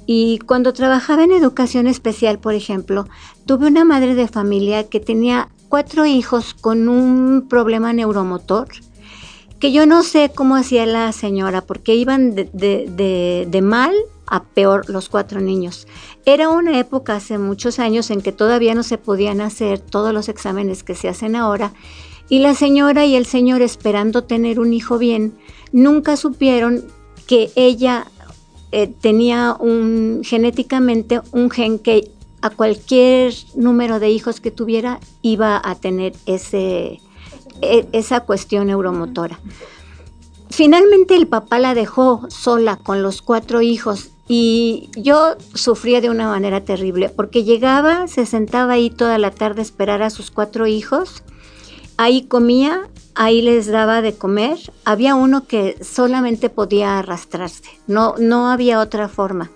[0.06, 3.08] Y cuando trabajaba en educación especial, por ejemplo,
[3.46, 8.68] tuve una madre de familia que tenía cuatro hijos con un problema neuromotor,
[9.60, 13.94] que yo no sé cómo hacía la señora, porque iban de, mal
[14.28, 15.88] a peor los cuatro niños.
[16.26, 20.28] Era una época hace muchos años en que todavía no se podían hacer todos los
[20.28, 21.72] exámenes que se hacen ahora,
[22.28, 25.34] y la señora y el señor esperando tener un hijo bien,
[25.74, 26.86] nunca supieron
[27.28, 28.06] que ella
[28.72, 32.10] eh, tenía un genéticamente un gen que
[32.42, 37.00] a cualquier número de hijos que tuviera iba a tener e,
[37.92, 39.40] esa cuestión neuromotora.
[40.50, 46.28] Finalmente el papá la dejó sola con los cuatro hijos y yo sufría de una
[46.28, 50.68] manera terrible porque llegaba, se sentaba ahí toda la tarde a esperar a sus cuatro
[50.68, 51.24] hijos,
[51.98, 58.50] ahí comía, ahí les daba de comer, había uno que solamente podía arrastrarse, no, no
[58.50, 59.52] había otra forma.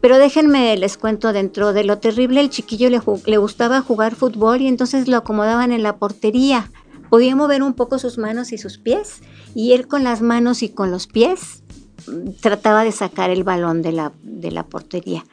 [0.00, 4.62] Pero déjenme, les cuento, dentro de lo terrible, el chiquillo le, le, gustaba jugar fútbol
[4.62, 6.70] y entonces lo acomodaban en la portería.
[7.10, 9.20] Podía mover un poco sus manos y sus pies
[9.54, 11.62] y él con las manos y con los pies
[12.06, 15.24] mm, trataba de sacar el balón de la, de la portería.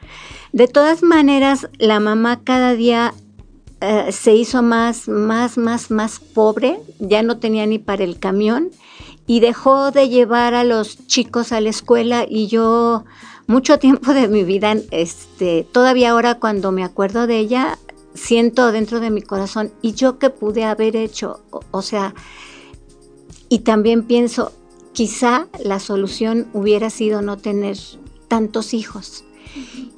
[0.52, 3.14] De todas maneras, la mamá cada día
[3.80, 8.70] eh, se hizo más, más, más, más pobre, ya no tenía ni para el camión
[9.28, 13.04] y dejó de llevar a los chicos a la escuela y yo
[13.46, 17.78] mucho tiempo de mi vida, este, todavía ahora cuando me acuerdo de ella,
[18.14, 21.40] siento dentro de mi corazón, ¿y yo qué pude haber hecho?
[21.70, 22.14] O, sea,
[23.48, 24.52] y también pienso,
[24.92, 27.76] quizá la solución hubiera sido no tener
[28.26, 29.24] tantos hijos.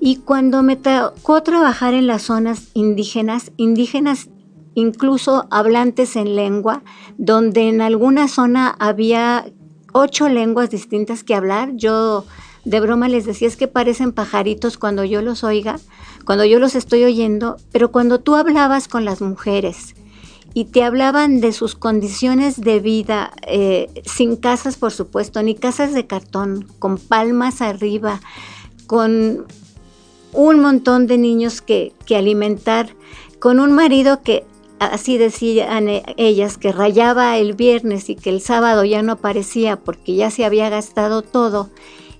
[0.01, 4.29] Y cuando me tocó trabajar en las zonas indígenas, indígenas
[4.75, 6.83] incluso hablantes en lengua,
[7.19, 9.47] donde en alguna zona había
[9.93, 12.25] ocho lenguas distintas que hablar, yo
[12.65, 15.79] de broma les decía, es que parecen pajaritos cuando yo los oiga,
[16.25, 19.95] cuando yo los estoy oyendo, pero cuando tú hablabas con las mujeres
[20.53, 25.95] y te hablaban de sus condiciones de vida, eh, sin casas, por supuesto, ni casas
[25.95, 28.21] de cartón, con palmas arriba,
[28.91, 29.47] con
[30.33, 32.89] un montón de niños que, alimentar,
[33.39, 34.43] con un marido que
[34.81, 39.77] así decían e, ellas, que rayaba el viernes y que el sábado ya no aparecía
[39.77, 41.71] porque ya se había gastado todo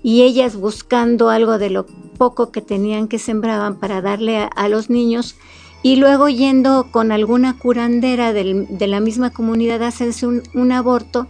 [0.01, 4.89] y ellas buscando algo de lo poco que tenían que sembraban para darle a, los
[4.89, 5.35] niños
[5.83, 11.27] y luego yendo con alguna curandera de la misma comunidad a hacerse un, aborto,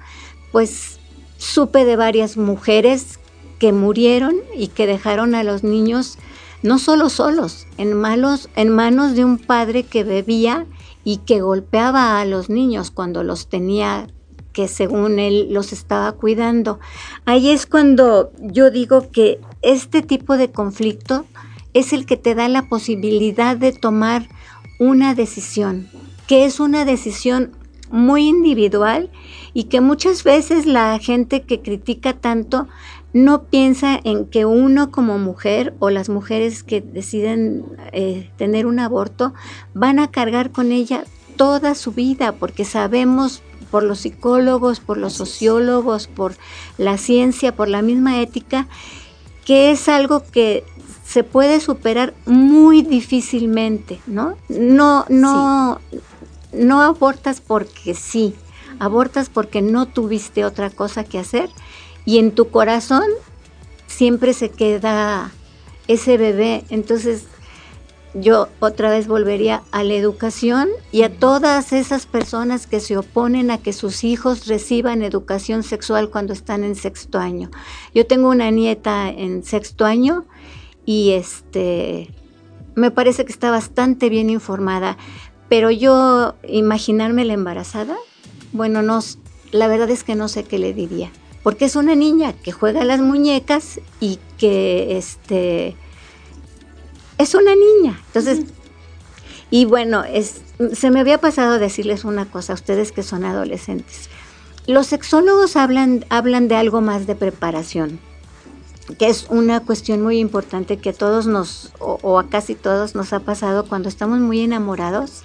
[0.51, 0.99] pues
[1.38, 3.17] supe de varias mujeres
[3.62, 6.17] que murieron y que dejaron a los niños
[6.63, 10.65] no solo solos, en, malos, en manos de un padre que bebía
[11.04, 14.08] y que golpeaba a los niños cuando los tenía
[14.52, 16.80] que según él los estaba cuidando.
[17.26, 21.28] Ahí es cuando yo digo que este tipo de conflicto
[21.76, 24.28] es el que te da la posibilidad de tomar
[24.80, 25.88] una decisión,
[26.26, 27.52] que es una decisión
[27.91, 29.12] muy individual
[29.54, 32.67] y que muchas veces la gente que critica tanto
[33.13, 38.80] no piensa en que uno como mujer o las mujeres que deciden eh, tener un
[38.80, 39.34] aborto
[39.74, 41.04] van a cargar con ella
[41.36, 46.36] toda su vida porque sabemos por los psicólogos, por los sociólogos, por
[46.78, 48.67] la ciencia, por la misma ética,
[49.45, 50.63] que es algo que
[51.06, 54.36] se puede superar muy difícilmente, ¿no?
[54.50, 55.80] No, no,
[56.54, 58.36] no abortas porque sí,
[58.80, 61.50] abortas porque no tuviste otra cosa que hacer
[62.05, 63.05] y en tu corazón
[63.87, 65.31] siempre se queda
[65.87, 66.63] ese bebé.
[66.69, 67.25] Entonces,
[68.13, 73.51] yo otra vez volvería a la educación y a todas esas personas que se oponen
[73.51, 77.49] a que sus hijos reciban educación sexual cuando están en sexto año.
[77.93, 80.25] Yo tengo una nieta en sexto año
[80.85, 82.13] y este
[82.75, 84.97] me parece que está bastante bien informada,
[85.49, 87.95] pero yo imaginarme la embarazada,
[88.53, 88.99] bueno, no
[89.51, 91.11] la verdad es que no sé qué le diría,
[91.43, 95.75] porque es una niña que juega a las muñecas y que este
[97.17, 97.99] es una niña.
[98.08, 98.41] Entonces,
[99.49, 100.41] y bueno, es,
[100.73, 104.10] se me había pasado decirles una cosa a ustedes que son adolescentes.
[104.67, 107.99] Los sexólogos hablan, hablan de algo más de preparación,
[108.97, 113.12] que es una cuestión muy importante que a todos nos, o, a casi todos nos
[113.13, 115.23] ha pasado cuando estamos muy enamorados.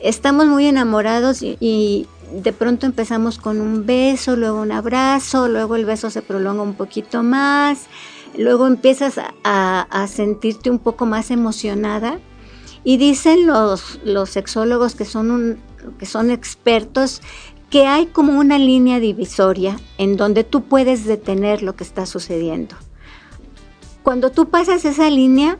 [0.00, 5.84] Estamos muy enamorados y de pronto empezamos con un beso, luego un abrazo, luego el
[5.84, 7.86] beso se prolonga un poquito más,
[8.36, 12.18] luego empiezas a, sentirte un poco más emocionada
[12.84, 15.58] y dicen los, los sexólogos que son
[15.98, 17.22] que son expertos,
[17.70, 22.76] que hay como una línea divisoria en donde tú puedes detener lo que está sucediendo.
[24.02, 25.58] Cuando tú pasas esa línea,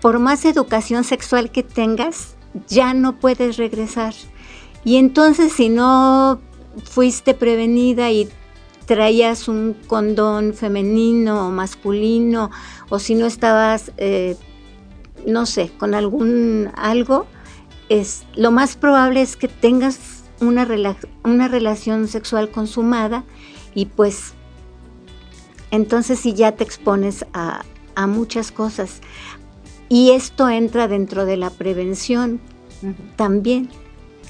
[0.00, 2.36] por más educación sexual que tengas,
[2.68, 4.14] ya no puedes regresar.
[4.84, 6.40] Y entonces si no
[6.84, 8.28] fuiste prevenida y
[8.86, 12.50] traías un condón femenino o masculino,
[12.88, 14.36] o si no estabas, eh,
[15.26, 17.26] no sé, con algún algo,
[17.88, 20.66] es, lo más probable es que tengas una,
[21.24, 23.24] una relación sexual consumada
[23.74, 24.34] y pues
[25.70, 27.64] entonces si ya te expones a,
[27.94, 29.00] a muchas cosas.
[29.88, 32.40] Y esto entra dentro de la prevención
[33.16, 33.68] también.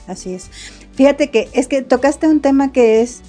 [0.06, 0.50] Así es.
[0.94, 3.22] Fíjate que es que tocaste un tema que es,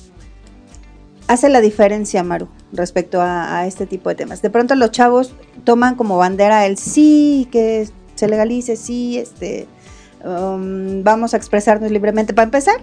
[1.28, 4.42] hace la diferencia, Maru, respecto a, este tipo de temas.
[4.42, 9.68] De pronto los chavos toman como bandera el sí, que se legalice, sí, este,
[10.26, 12.34] um, vamos a expresarnos libremente.
[12.34, 12.76] Para empezar,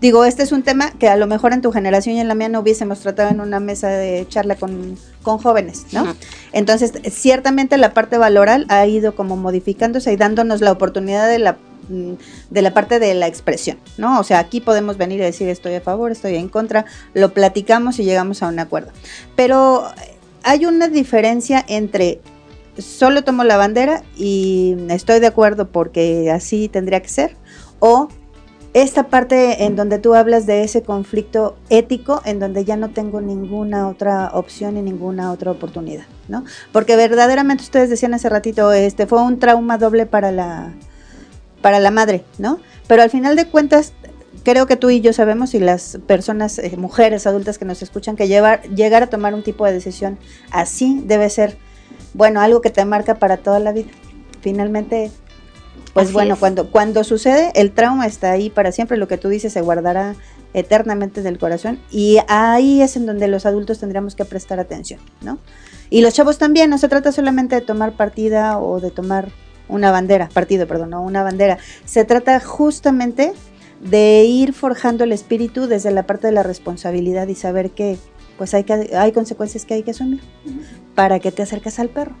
[0.00, 2.34] digo, este es un tema que a lo mejor en tu generación y en la
[2.34, 6.16] mía no hubiésemos tratado en una mesa de charla con, jóvenes, ¿no?
[6.52, 11.58] Entonces, ciertamente la parte valoral ha ido como modificándose y dándonos la oportunidad de la
[11.88, 14.20] de la parte de la expresión, ¿no?
[14.20, 17.98] O sea, aquí podemos venir y decir estoy a favor, estoy en contra, lo platicamos
[17.98, 18.92] y llegamos a un acuerdo.
[19.36, 19.84] Pero
[20.42, 22.20] hay una diferencia entre
[22.78, 27.36] solo tomo la bandera y estoy de acuerdo porque así tendría que ser,
[27.80, 28.08] o
[28.74, 33.20] esta parte en donde tú hablas de ese conflicto ético, en donde ya no tengo
[33.20, 36.44] ninguna otra opción y ninguna otra oportunidad, ¿no?
[36.72, 40.72] Porque verdaderamente ustedes decían hace ratito, este fue un trauma doble para la,
[41.62, 42.58] para la madre, ¿no?
[42.86, 43.94] Pero al final de cuentas,
[44.44, 48.16] creo que tú y yo sabemos y las personas, eh, mujeres adultas que nos escuchan,
[48.16, 50.18] que llevar, llegar a tomar un tipo de decisión
[50.50, 51.56] así debe ser,
[52.14, 53.88] bueno, algo que te marca para toda la vida.
[54.40, 55.10] Finalmente,
[55.94, 59.52] pues bueno, cuando, cuando sucede, el trauma está ahí para siempre, lo que tú dices
[59.52, 60.16] se guardará
[60.54, 65.00] eternamente en el corazón y ahí es en donde los adultos tendríamos que prestar atención,
[65.22, 65.38] ¿no?
[65.90, 69.30] Y los chavos también, no se trata solamente de tomar partida o de tomar
[69.72, 71.58] una bandera, partido, perdón, no una bandera.
[71.84, 73.32] Se trata justamente
[73.80, 77.98] de ir forjando el espíritu desde la parte de la responsabilidad y saber que
[78.38, 80.20] pues hay, que, hay consecuencias que hay que asumir
[80.94, 82.14] para que te acerques al perro,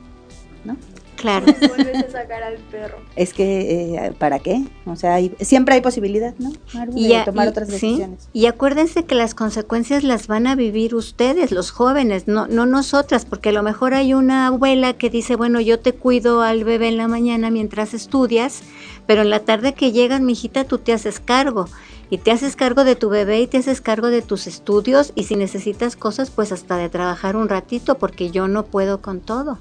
[0.64, 0.76] ¿no?
[1.22, 1.46] Claro.
[1.68, 2.98] Vuelves a sacar al perro.
[3.14, 4.64] Es que, eh, ¿para qué?
[4.86, 6.50] O sea, siempre hay posibilidad, ¿no?
[6.96, 8.28] y tomar otras decisiones.
[8.32, 13.24] Y acuérdense que las consecuencias las van a vivir ustedes, los jóvenes, no, no nosotras,
[13.24, 16.88] porque a lo mejor hay una abuela que dice, bueno, yo te cuido al bebé
[16.88, 18.62] en la mañana mientras estudias,
[19.06, 21.66] pero en la tarde que llegan, mi hijita, tú te haces cargo
[22.12, 25.24] y te haces cargo de tu bebé y te haces cargo de tus estudios y
[25.24, 29.58] si necesitas cosas, pues hasta de trabajar un ratito porque yo no puedo con todo.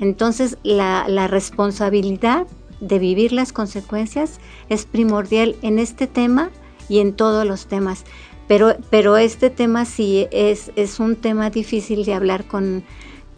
[0.00, 2.46] Entonces la, responsabilidad
[2.80, 6.50] de vivir las consecuencias es primordial en este tema
[6.88, 8.04] y en todos los temas.
[8.48, 12.82] Pero, pero este tema sí es, es un tema difícil de hablar con,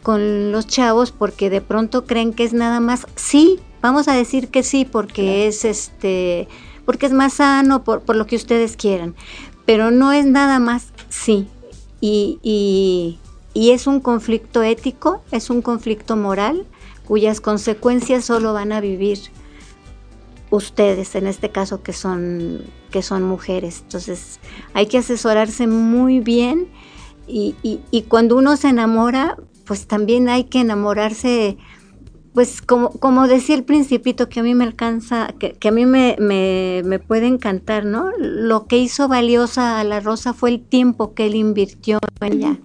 [0.05, 4.49] con los chavos porque de pronto creen que es nada más sí, vamos a decir
[4.49, 6.49] que sí porque es este
[6.87, 9.14] porque es más sano, por, por, lo que ustedes quieran.
[9.66, 11.47] Pero no es nada más sí.
[12.01, 13.21] Y, y,
[13.55, 16.66] y es un conflicto ético, es un conflicto moral,
[17.07, 19.21] cuyas consecuencias solo van a vivir
[20.51, 23.83] ustedes, en este caso que son, que son mujeres.
[23.83, 24.40] Entonces
[24.75, 26.68] hay que asesorarse muy bien
[27.29, 31.57] y, y, y cuando uno se enamora, pues también hay que enamorarse
[32.35, 36.16] pues como, como decía el principito que a mí me alcanza, que, a mí me,
[36.18, 38.11] me, puede encantar, ¿no?
[38.18, 42.61] Lo que hizo valiosa a la rosa fue el tiempo que él invirtió en ella.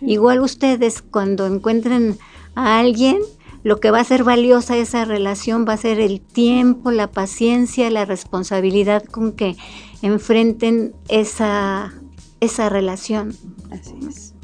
[0.00, 2.18] Igual ustedes cuando encuentren
[2.54, 3.18] a alguien,
[3.62, 7.90] lo que va a ser valiosa esa relación va a ser el tiempo, la paciencia,
[7.90, 9.56] la responsabilidad con que
[10.00, 11.92] enfrenten esa,
[12.40, 13.36] esa relación.
[13.70, 14.37] Así es.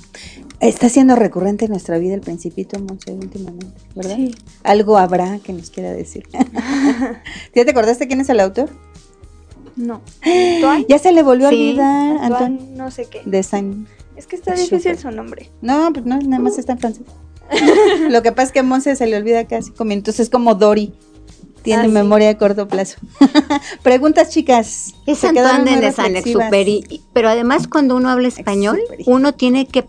[0.64, 4.16] Está siendo recurrente en nuestra vida el principito, Monse, últimamente, ¿verdad?
[4.16, 4.34] Sí.
[4.62, 6.26] Algo habrá que nos quiera decir.
[7.54, 8.70] ¿Ya te acordaste quién es el autor?
[9.76, 10.00] No.
[10.88, 12.16] Ya se le volvió a olvidar.
[12.18, 13.20] Antoine, no sé qué.
[13.26, 13.86] De Saint.
[14.16, 15.50] Es que está difícil su nombre.
[15.60, 17.06] No, pues no, nada más está en francés.
[18.08, 20.54] Lo que pasa es que a Monse se le olvida casi como entonces es como
[20.54, 20.94] Dory.
[21.62, 22.96] Tiene ah, memoria de corto plazo.
[23.82, 24.94] Preguntas, chicas.
[25.06, 27.02] Es Antoine de Saint-Exupéry.
[27.12, 29.86] Pero además, cuando uno habla español, uno tiene que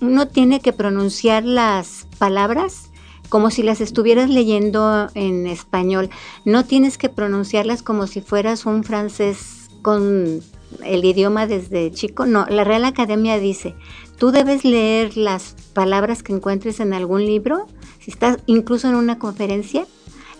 [0.00, 2.90] uno tiene que pronunciar las palabras
[3.28, 6.10] como si las estuvieras leyendo en español.
[6.44, 10.42] No tienes que pronunciarlas como si fueras un francés con
[10.84, 12.26] el idioma desde chico.
[12.26, 13.74] No, la Real Academia dice,
[14.18, 17.66] tú debes leer las palabras que encuentres en algún libro,
[18.00, 19.86] si estás incluso en una conferencia,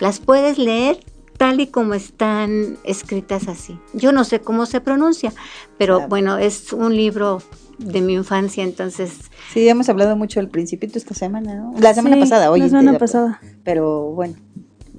[0.01, 1.01] las puedes leer
[1.37, 3.79] tal y como están escritas así.
[3.93, 5.33] Yo no sé cómo se pronuncia,
[5.79, 7.43] pero bueno, es un libro
[7.79, 9.13] de mi infancia, entonces...
[9.53, 11.75] Sí, hemos hablado mucho del principito esta semana, ¿no?
[11.79, 12.61] La semana pasada, hoy.
[12.61, 13.41] La semana pasada.
[13.65, 14.37] Pero bueno,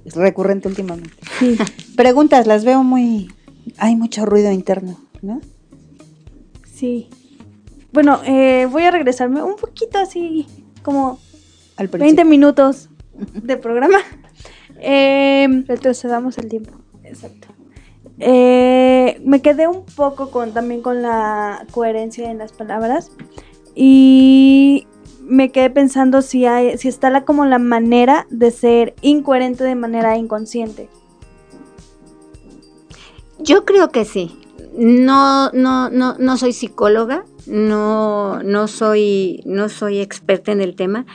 [0.05, 1.13] es recurrente últimamente.
[1.39, 1.57] Sí.
[1.95, 3.32] Preguntas, las veo muy...
[3.78, 5.41] Hay mucho ruido interno, ¿no?
[6.73, 7.09] Sí.
[7.91, 10.45] Bueno, eh, voy a regresarme un poquito así,
[10.84, 11.19] como
[11.75, 12.89] Al 20 minutos
[13.34, 13.99] de programa.
[14.80, 16.73] Eh, retrocedamos el tiempo.
[17.03, 17.56] Exacto.
[18.20, 23.11] Eh, me quedé un poco con también con la coherencia en las palabras
[23.76, 24.88] y
[25.22, 29.76] me quedé pensando si hay, si está la, como la manera de ser incoherente de
[29.76, 30.89] manera inconsciente.
[33.39, 34.39] Yo creo que sí.
[34.76, 41.05] No, no, no, no soy psicóloga, no, no soy, no soy experta en el tema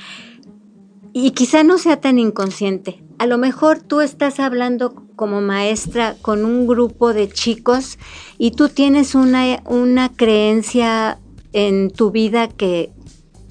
[1.12, 3.02] y quizá no sea tan inconsciente.
[3.18, 7.98] A lo mejor tú estás hablando como maestra con un grupo de chicos
[8.38, 11.18] y tú tienes una, una creencia
[11.52, 12.90] en tu vida que,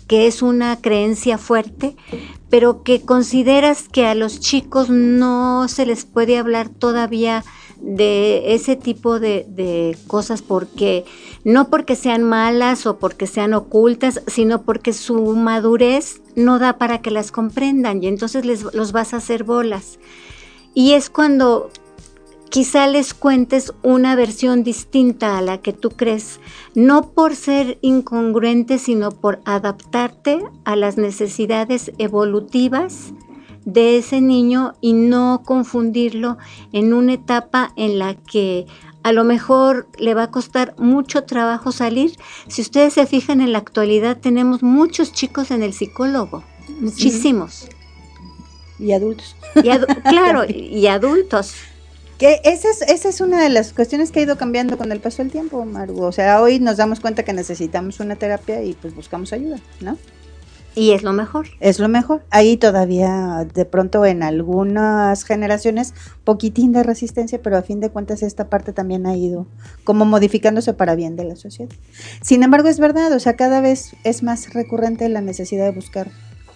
[0.07, 1.95] que es una creencia fuerte,
[2.49, 7.43] pero que consideras que a los chicos no se les puede hablar todavía
[7.81, 11.05] de ese tipo de, cosas porque
[11.43, 17.01] no porque sean malas o porque sean ocultas, sino porque su madurez no da para
[17.01, 19.97] que las comprendan y entonces les, los vas a hacer bolas.
[20.73, 21.69] Y es cuando
[22.49, 26.39] quizá les cuentes una versión distinta a la que tú crees,
[26.75, 33.13] no por ser incongruente, sino por adaptarte a las necesidades evolutivas
[33.63, 36.37] de ese niño y no confundirlo
[36.73, 38.65] en una etapa en la que
[39.03, 42.17] a lo mejor le va a costar mucho trabajo salir.
[42.47, 46.43] Si ustedes se fijan en la actualidad tenemos muchos chicos en el psicólogo,
[46.79, 47.69] muchísimos.
[48.81, 49.35] Y adultos.
[50.09, 51.53] claro, y adultos.
[52.21, 54.99] Que esa es, esa es una de las cuestiones que ha ido cambiando con el
[54.99, 56.03] paso del tiempo, Maru.
[56.03, 59.97] O sea, hoy nos damos cuenta que necesitamos una terapia y pues buscamos ayuda, ¿no?
[60.75, 61.47] Y es lo mejor.
[61.59, 62.23] Es lo mejor.
[62.29, 68.21] Ahí todavía, de pronto, en algunas generaciones, poquitín de resistencia, pero a fin de cuentas
[68.21, 69.47] esta parte también ha ido
[69.83, 71.73] como modificándose para bien de la sociedad.
[72.21, 76.11] Sin embargo, es verdad, o sea, cada vez es más recurrente la necesidad de buscar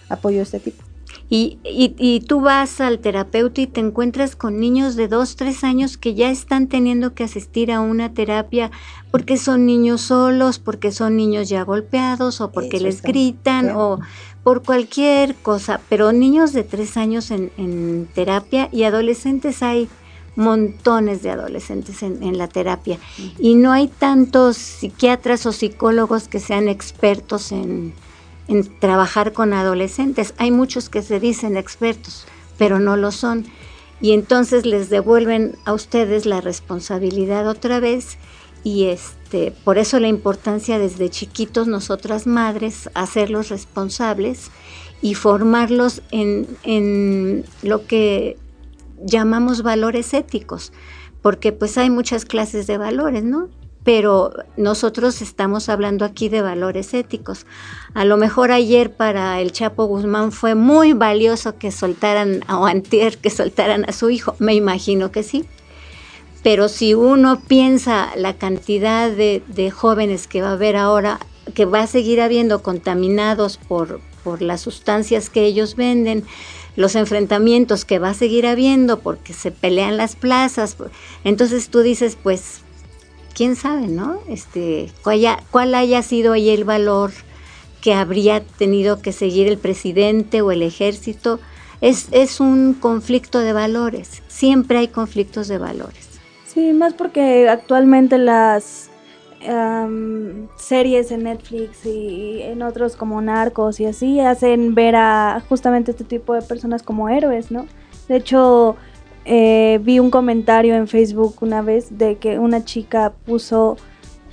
[0.08, 0.82] apoyo de este tipo.
[1.28, 5.96] Y, y, tú vas al terapeuta y te encuentras con niños de dos, tres años
[5.98, 8.70] que ya están teniendo que asistir a una terapia
[9.10, 13.98] porque son niños solos, porque son niños ya golpeados o porque les gritan o
[14.44, 15.80] por cualquier cosa.
[15.88, 19.88] Pero niños de tres años en, en terapia y adolescentes hay
[20.36, 22.98] montones de adolescentes en, en, la terapia.
[23.38, 27.94] Y no hay tantos psiquiatras o psicólogos que sean expertos en,
[28.48, 30.34] en trabajar con adolescentes.
[30.38, 32.26] Hay muchos que se dicen expertos,
[32.58, 33.46] pero no lo son.
[34.00, 38.18] Y entonces les devuelven a ustedes la responsabilidad otra vez
[38.62, 44.50] y este por eso la importancia desde chiquitos nosotras madres hacerlos responsables
[45.00, 48.36] y formarlos en, en lo que
[49.04, 50.72] llamamos valores éticos
[51.22, 53.48] porque pues hay muchas clases de valores, ¿no?
[53.86, 57.46] Pero nosotros estamos hablando aquí de valores éticos.
[57.94, 63.18] A lo mejor ayer para el Chapo Guzmán fue muy valioso que soltaran, o antier,
[63.18, 65.44] que soltaran a su hijo, me imagino que sí.
[66.42, 71.20] Pero si uno piensa la cantidad de, jóvenes que va a haber ahora,
[71.54, 76.24] que va a seguir habiendo contaminados por, por las sustancias que ellos venden,
[76.74, 80.76] los enfrentamientos que va a seguir habiendo porque se pelean las plazas,
[81.22, 82.62] entonces tú dices, pues
[83.36, 84.18] quién sabe, ¿no?
[84.28, 87.12] Este, cuál, haya, sido ahí el valor
[87.82, 91.38] que habría tenido que seguir el presidente o el ejército.
[91.82, 96.08] Es, es un conflicto de valores, siempre hay conflictos de valores.
[96.46, 98.90] Sí, más porque actualmente las
[100.56, 106.02] series en Netflix y en otros como Narcos y así hacen ver a justamente este
[106.02, 107.66] tipo de personas como héroes, ¿no?
[108.08, 108.76] De hecho,
[109.26, 113.76] eh, vi un comentario en Facebook una vez de que una chica puso,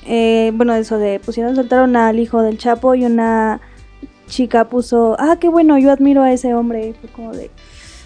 [0.05, 3.59] eh, bueno, eso de pusieron, soltaron al hijo del Chapo y una
[4.27, 6.93] chica puso, ah, qué bueno, yo admiro a ese hombre.
[7.01, 7.49] Fue como de,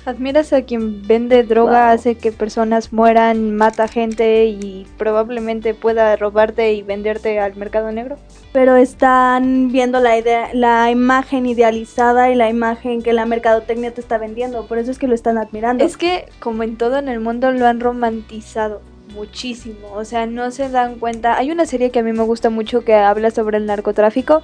[0.07, 6.71] Admiras a quien vende droga, hace que personas mueran, mata gente y probablemente pueda robarte
[6.71, 8.15] y venderte al mercado negro.
[8.53, 13.99] Pero están viendo la idea, la imagen idealizada y la imagen que la mercadotecnia te
[13.99, 15.83] está vendiendo, por eso es que lo están admirando.
[15.83, 18.81] Es que como en todo en el mundo lo han romantizado
[19.13, 21.37] muchísimo, o sea, no se dan cuenta.
[21.37, 24.41] Hay una serie que a mí me gusta mucho que habla sobre el narcotráfico,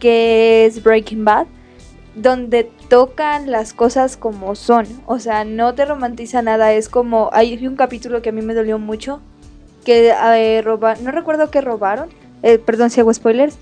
[0.00, 1.46] que es Breaking Bad
[2.14, 4.86] donde tocan las cosas como son.
[5.06, 6.72] O sea, no te romantiza nada.
[6.72, 7.30] Es como.
[7.32, 9.20] Hay un capítulo que a mí me dolió mucho.
[9.84, 12.08] Que eh, no recuerdo que robaron.
[12.42, 13.56] Eh, perdón si hago spoilers.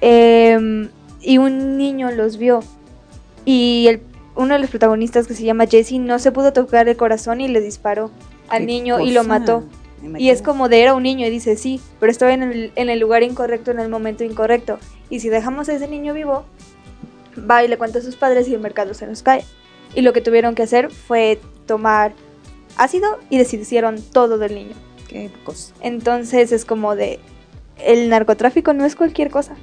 [0.00, 0.88] Em,
[1.20, 2.60] y un niño los vio.
[3.44, 4.00] Y el,
[4.34, 7.48] uno de los protagonistas que se llama Jesse no se pudo tocar el corazón y
[7.48, 8.10] le disparó
[8.48, 9.64] al niño y lo mató.
[10.16, 12.88] Y es como de era un niño y dice sí, pero estaba en el, en
[12.88, 14.78] el lugar incorrecto en el momento incorrecto.
[15.10, 16.44] Y si dejamos a ese niño vivo,
[17.38, 19.44] va y le cuenta a sus padres y el mercado se nos cae.
[19.94, 22.12] Y lo que tuvieron que hacer fue tomar
[22.76, 24.74] ácido y deshicieron todo del niño.
[25.08, 25.74] Qué cosa.
[25.80, 27.18] Entonces es como de
[27.84, 29.56] el narcotráfico no es cualquier cosa.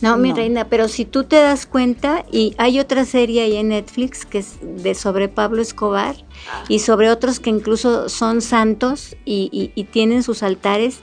[0.00, 0.36] No, mi No.
[0.36, 4.38] reina, pero si tú te das cuenta, y hay otra serie ahí en Netflix que
[4.38, 6.16] es de sobre Pablo Escobar
[6.68, 10.98] y sobre otros que incluso son santos y, y- y tienen sus altares.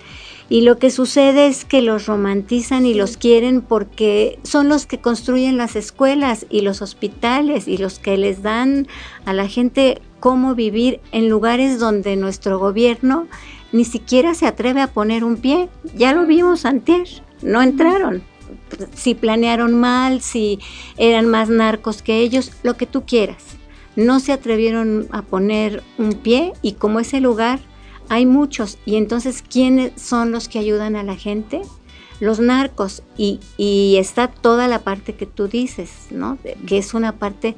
[0.48, 5.00] Y lo que sucede es que los romantizan y los quieren porque son los que
[5.00, 8.88] construyen las escuelas y los hospitales y los que les dan
[9.26, 13.28] a la gente cómo vivir en lugares donde nuestro gobierno
[13.72, 15.70] ni siquiera se atreve a poner un pie.
[15.96, 17.08] Ya lo vimos antier,
[17.42, 18.24] no entraron
[18.94, 20.60] si planearon mal, si
[20.98, 23.44] eran más narcos que ellos, lo que tú quieras.
[23.96, 27.60] No se atrevieron a poner un pie y como ese lugar
[28.10, 31.62] hay muchos y entonces ¿quiénes son los que ayudan a la gente?
[32.20, 36.38] Los narcos y, y está toda la parte que tú dices, ¿no?
[36.66, 37.56] Que es una parte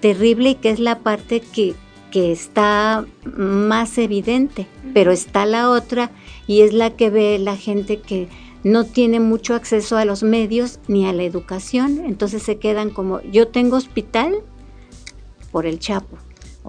[0.00, 1.74] terrible y que es la parte que,
[2.10, 3.04] que está
[3.36, 6.10] más evidente, pero está la otra
[6.46, 8.28] y es la que ve la gente que
[8.64, 13.20] no tiene mucho acceso a los medios ni a la educación, entonces se quedan como,
[13.22, 14.34] yo tengo hospital
[15.52, 16.18] por el Chapo.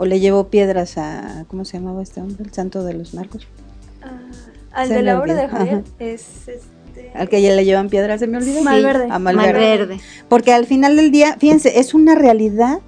[0.01, 1.43] O le llevó piedras a.
[1.49, 2.45] ¿Cómo se llamaba este hombre?
[2.45, 3.45] El santo de los narcos.
[4.71, 5.49] al Se de la obra de.
[5.49, 5.83] Javier Ajá.
[5.99, 8.61] es este Al que ya le llevan piedras, se me olvidó.
[8.63, 9.07] Malverde.
[9.11, 9.51] A Malverde.
[9.51, 9.99] Malverde.
[10.29, 12.79] Porque al final del día, fíjense, es una realidad,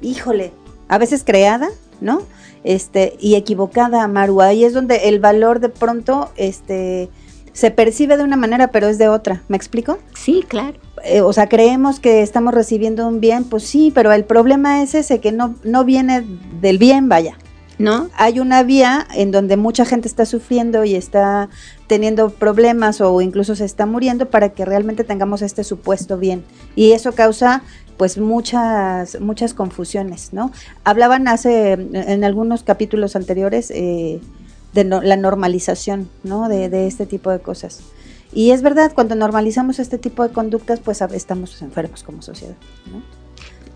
[0.00, 0.52] híjole,
[0.88, 1.68] a veces creada,
[2.00, 2.22] ¿no?
[2.64, 4.40] Este, y equivocada, Amaru.
[4.40, 7.10] Ahí es donde el valor de pronto, este,
[7.52, 9.42] se percibe de una manera, pero es de otra.
[9.48, 9.98] ¿Me explico?
[10.14, 10.78] Sí, claro.
[11.06, 14.94] Eh, o sea, creemos que estamos recibiendo un bien, pues sí, pero el problema es
[14.94, 16.24] ese, que no, no viene
[16.60, 17.36] del bien, vaya.
[17.78, 18.08] ¿No?
[18.16, 21.50] Hay una vía en donde mucha gente está sufriendo y está
[21.86, 26.42] teniendo problemas o incluso se está muriendo para que realmente tengamos este supuesto bien.
[26.74, 27.62] Y eso causa
[27.98, 30.52] pues muchas muchas confusiones, ¿no?
[30.84, 34.20] Hablaban hace en algunos capítulos anteriores eh,
[34.72, 36.48] de no- la normalización, ¿no?
[36.48, 37.80] De, de este tipo de cosas.
[38.36, 42.54] Y es verdad, cuando normalizamos este tipo de conductas, pues estamos enfermos como sociedad,
[42.92, 43.02] ¿no?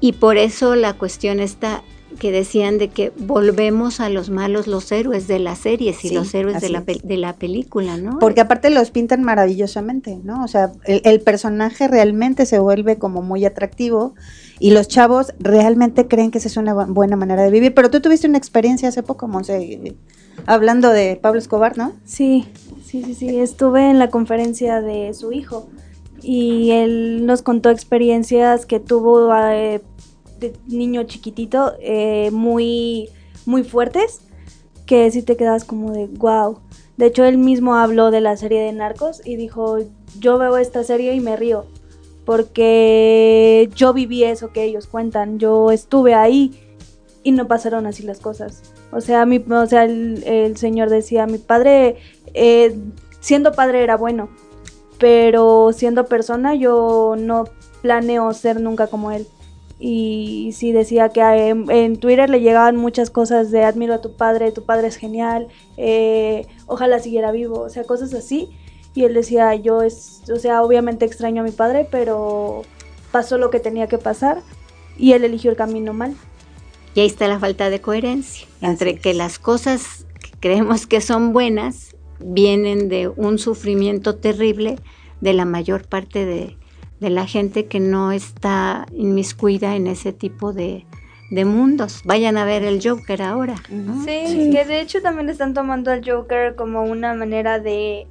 [0.00, 1.82] Y por eso la cuestión está
[2.18, 6.14] que decían de que volvemos a los malos los héroes de las series y Sí,
[6.14, 8.18] los héroes de la, de la película, ¿no?
[8.18, 10.42] Porque aparte los pintan maravillosamente, ¿no?
[10.44, 14.14] O sea, el, el personaje realmente se vuelve como muy atractivo
[14.58, 17.74] y los chavos realmente creen que esa es una bu- buena manera de vivir.
[17.74, 19.94] Pero tú tuviste una experiencia hace poco, Monse,
[20.46, 21.92] hablando de Pablo Escobar, ¿no?
[22.04, 22.46] Sí,
[22.84, 23.38] sí, sí, sí.
[23.38, 25.68] Estuve en la conferencia de su hijo
[26.22, 29.80] y él nos contó experiencias que tuvo eh,
[30.66, 33.09] niño chiquitito eh, muy,
[33.47, 34.20] muy fuertes
[34.86, 36.59] que si te quedas como de wow.
[36.97, 39.78] De hecho, él mismo habló de la serie de Narcos y dijo,
[40.18, 41.66] yo veo esta serie y me río
[42.24, 46.61] porque yo viví eso que ellos cuentan, yo estuve ahí
[47.22, 48.62] y no pasaron así las cosas.
[48.93, 51.97] O sea, mi, o sea el, el señor decía, mi padre,
[52.34, 52.76] eh,
[53.20, 54.28] siendo padre era bueno,
[54.99, 57.45] pero siendo persona yo no
[57.82, 59.26] planeo ser nunca como él.
[59.83, 64.12] Y sí decía que en, en Twitter le llegaban muchas cosas de admiro a tu
[64.12, 68.51] padre, tu padre es genial, eh, ojalá siguiera vivo, o sea, cosas así.
[68.95, 72.62] Y él decía, yo es, o sea, obviamente extraño a mi padre, pero
[73.11, 74.43] pasó lo que tenía que pasar
[74.99, 76.14] y él eligió el camino mal.
[76.95, 79.16] Y ahí está la falta de coherencia entre Así que es.
[79.16, 84.76] las cosas que creemos que son buenas vienen de un sufrimiento terrible
[85.20, 86.57] de la mayor parte de,
[87.01, 90.84] de la gente que no está inmiscuida en ese tipo de,
[91.30, 92.03] de mundos.
[92.05, 93.55] Vayan a ver el Joker ahora.
[93.70, 94.05] ¿no?
[94.05, 98.07] Sí, que de hecho también están tomando al Joker como una manera de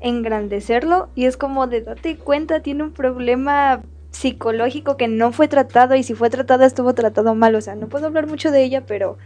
[0.00, 5.94] engrandecerlo y es como de date cuenta, tiene un problema psicológico que no fue tratado
[5.94, 8.82] y si fue tratado estuvo tratado mal, o sea, no puedo hablar mucho de ella,
[8.86, 9.18] pero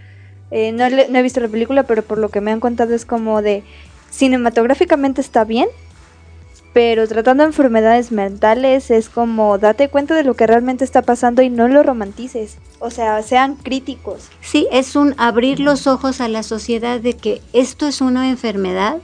[0.51, 2.95] eh, no, le- no he visto la película, pero por lo que me han contado
[2.95, 3.62] es como de
[4.11, 5.68] cinematográficamente está bien,
[6.73, 11.51] pero tratando enfermedades mentales es como date cuenta de lo que realmente está pasando y
[11.51, 14.29] no lo romantices, o sea, sean críticos.
[14.41, 18.99] Sí, es un abrir los ojos a la sociedad de que esto es una enfermedad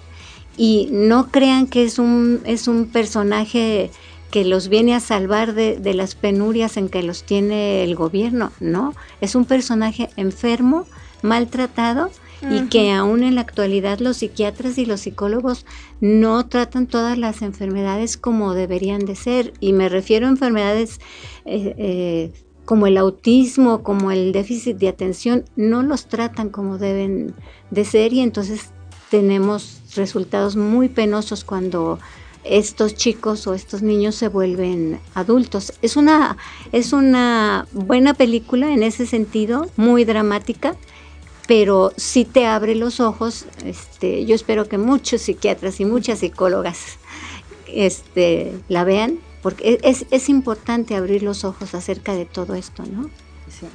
[0.57, 3.91] y no crean que es un, es un personaje
[4.31, 8.53] que los viene a salvar de, de las penurias en que los tiene el gobierno,
[8.61, 10.87] no, es un personaje enfermo,
[11.23, 12.11] maltratado,
[12.51, 15.65] y que aún en la actualidad los psiquiatras y los psicólogos
[16.01, 19.53] no tratan todas las enfermedades como deberían de ser.
[19.61, 21.01] Y me refiero a enfermedades
[21.45, 22.33] eh, eh,
[22.65, 27.35] como el autismo, como el déficit de atención, no los tratan como deben
[27.71, 28.71] de ser y entonces
[29.11, 31.99] tenemos resultados muy penosos cuando
[32.45, 35.73] estos chicos o estos niños se vuelven adultos.
[35.83, 36.37] Es una,
[36.73, 40.77] es una buena película en ese sentido, muy dramática
[41.47, 43.47] pero sí te abre los ojos.
[43.65, 46.99] Este, yo espero que muchos psiquiatras y muchas psicólogas
[47.69, 53.11] este, la vean, porque es, es importante abrir los ojos acerca de todo esto, ¿no?
[53.49, 53.67] Sí.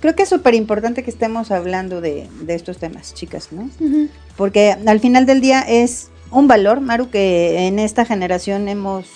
[0.00, 3.68] Creo que es súper importante que estemos hablando de, de, estos temas, chicas, ¿no?
[4.36, 9.06] Porque al final del día es un valor, Maru, que en esta generación hemos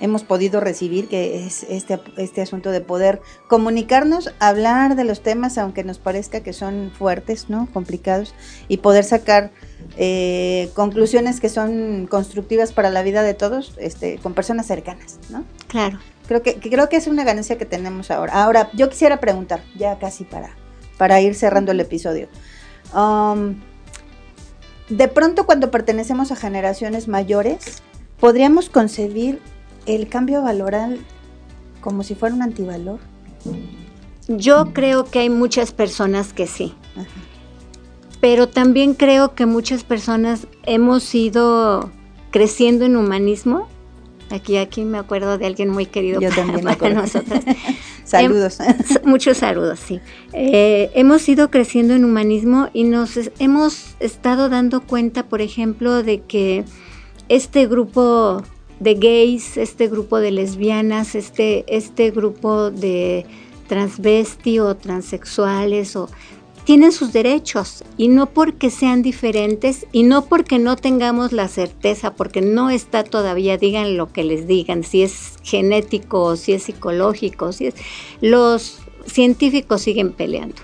[0.00, 5.58] hemos podido recibir, que es este, este asunto de poder comunicarnos, hablar de los temas,
[5.58, 7.68] aunque nos parezca que son fuertes, ¿no?
[7.72, 8.34] Complicados,
[8.68, 9.50] y poder sacar
[9.96, 15.44] eh, conclusiones que son constructivas para la vida de todos, este, con personas cercanas, ¿no?
[15.66, 15.98] Claro.
[16.26, 18.42] Creo que, creo que es una ganancia que tenemos ahora.
[18.42, 20.50] Ahora, yo quisiera preguntar, ya casi para,
[20.98, 22.28] para ir cerrando el episodio.
[22.94, 23.60] Um,
[24.90, 27.82] de pronto, cuando pertenecemos a generaciones mayores,
[28.18, 29.40] podríamos concebir
[29.88, 30.98] el cambio valoral
[31.80, 33.00] como si fuera un antivalor?
[34.28, 36.74] Yo creo que hay muchas personas que sí.
[38.20, 41.90] Pero también creo que muchas personas hemos ido
[42.30, 43.68] creciendo en humanismo.
[44.30, 47.42] Aquí, aquí me acuerdo de alguien muy querido Yo para, para nosotras.
[48.04, 48.58] saludos.
[49.04, 50.00] muchos saludos, sí.
[50.34, 56.20] Eh, hemos ido creciendo en humanismo y nos hemos estado dando cuenta, por ejemplo, de
[56.20, 56.64] que
[57.30, 58.42] este grupo
[58.80, 63.26] de gays, este grupo de lesbianas, este, este grupo de
[63.66, 66.08] transvesti o transexuales o
[66.64, 72.14] tienen sus derechos y no porque sean diferentes y no porque no tengamos la certeza,
[72.14, 76.64] porque no está todavía, digan lo que les digan, si es genético o si es
[76.64, 77.74] psicológico, si es
[78.20, 80.56] los científicos siguen peleando.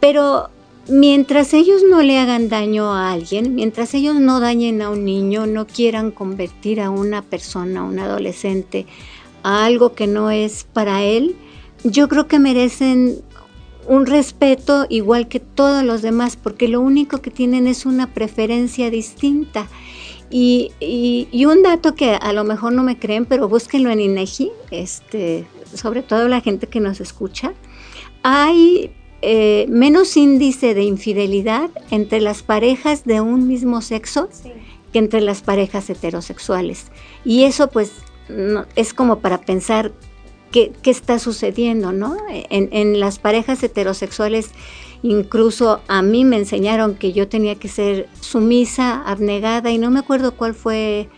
[0.00, 0.48] Pero
[0.90, 5.46] mientras ellos no le hagan daño a alguien, mientras ellos no dañen a un niño,
[5.46, 8.86] no quieran convertir a una persona, a un adolescente,
[9.42, 11.36] a algo que no es para él,
[11.84, 13.22] yo creo que merecen
[13.86, 18.90] un respeto igual que todos los demás, porque lo único que tienen es una preferencia
[18.90, 19.68] distinta.
[20.32, 24.52] Y, y, un dato que a lo mejor no me creen, pero búsquenlo en INEGI,
[24.70, 27.52] este, sobre todo la gente que nos escucha.
[28.22, 28.92] Hay
[29.22, 34.28] eh, menos índice de infidelidad entre las parejas de un mismo sexo
[34.92, 36.86] que entre las parejas heterosexuales.
[37.24, 37.92] Y eso pues
[38.76, 39.92] es como para pensar
[40.50, 42.16] qué, está sucediendo, ¿no?
[42.28, 44.50] En, en, las parejas heterosexuales
[45.02, 50.00] incluso a mí me enseñaron que yo tenía que ser sumisa, abnegada y no me
[50.00, 51.08] acuerdo cuál fue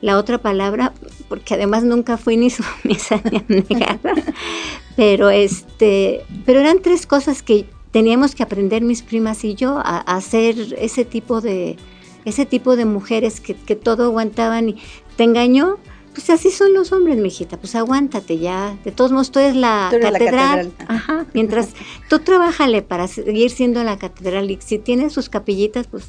[0.00, 0.92] la otra palabra,
[1.28, 2.50] porque además nunca fui ni
[2.82, 4.14] sumisa ni abnegada,
[4.96, 9.98] pero este, pero eran tres cosas que teníamos que aprender mis primas y yo a,
[9.98, 11.76] hacer ese tipo de
[12.24, 14.76] ese tipo de mujeres que, todo aguantaban y
[15.16, 15.78] te engañó,
[16.12, 18.76] pues así son los hombres, mijita, pues aguántate ya.
[18.84, 20.72] De todos modos, tú eres la, catedral.
[20.88, 21.70] Ajá, mientras
[22.10, 26.04] tú trabájale para seguir siendo la catedral y si tienes sus capillitas, pues,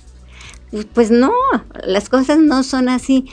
[0.94, 1.32] pues no,
[1.84, 3.30] las cosas no son así.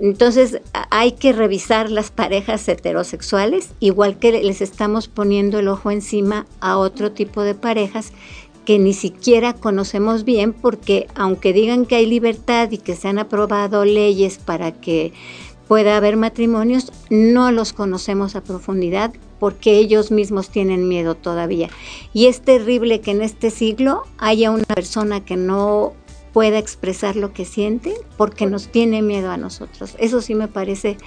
[0.00, 6.46] Entonces hay que revisar las parejas heterosexuales, igual que les estamos poniendo el ojo encima
[6.60, 8.12] a otro tipo de parejas
[8.64, 13.18] que ni siquiera conocemos bien porque aunque digan que hay libertad y que se han
[13.18, 15.12] aprobado leyes para que
[15.68, 21.68] pueda haber matrimonios, no los conocemos a profundidad porque ellos mismos tienen miedo todavía.
[22.12, 25.92] Y es terrible que en este siglo haya una persona que no
[26.34, 29.94] pueda expresar lo que siente porque nos tiene miedo a nosotros.
[29.98, 30.98] Eso sí me parece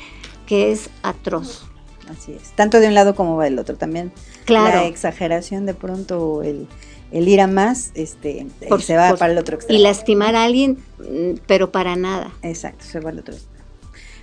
[0.48, 1.66] que es atroz.
[2.10, 2.52] Así es.
[2.56, 4.14] Tanto de un lado como del otro también.
[4.46, 4.78] Claro.
[4.78, 6.70] La exageración de pronto, el,
[7.12, 8.48] el ir a más, este,
[8.80, 9.78] se va para el otro extremo.
[9.78, 12.32] Y lastimar a alguien, mm, pero para nada.
[12.42, 13.58] Exacto, se va al otro extremo.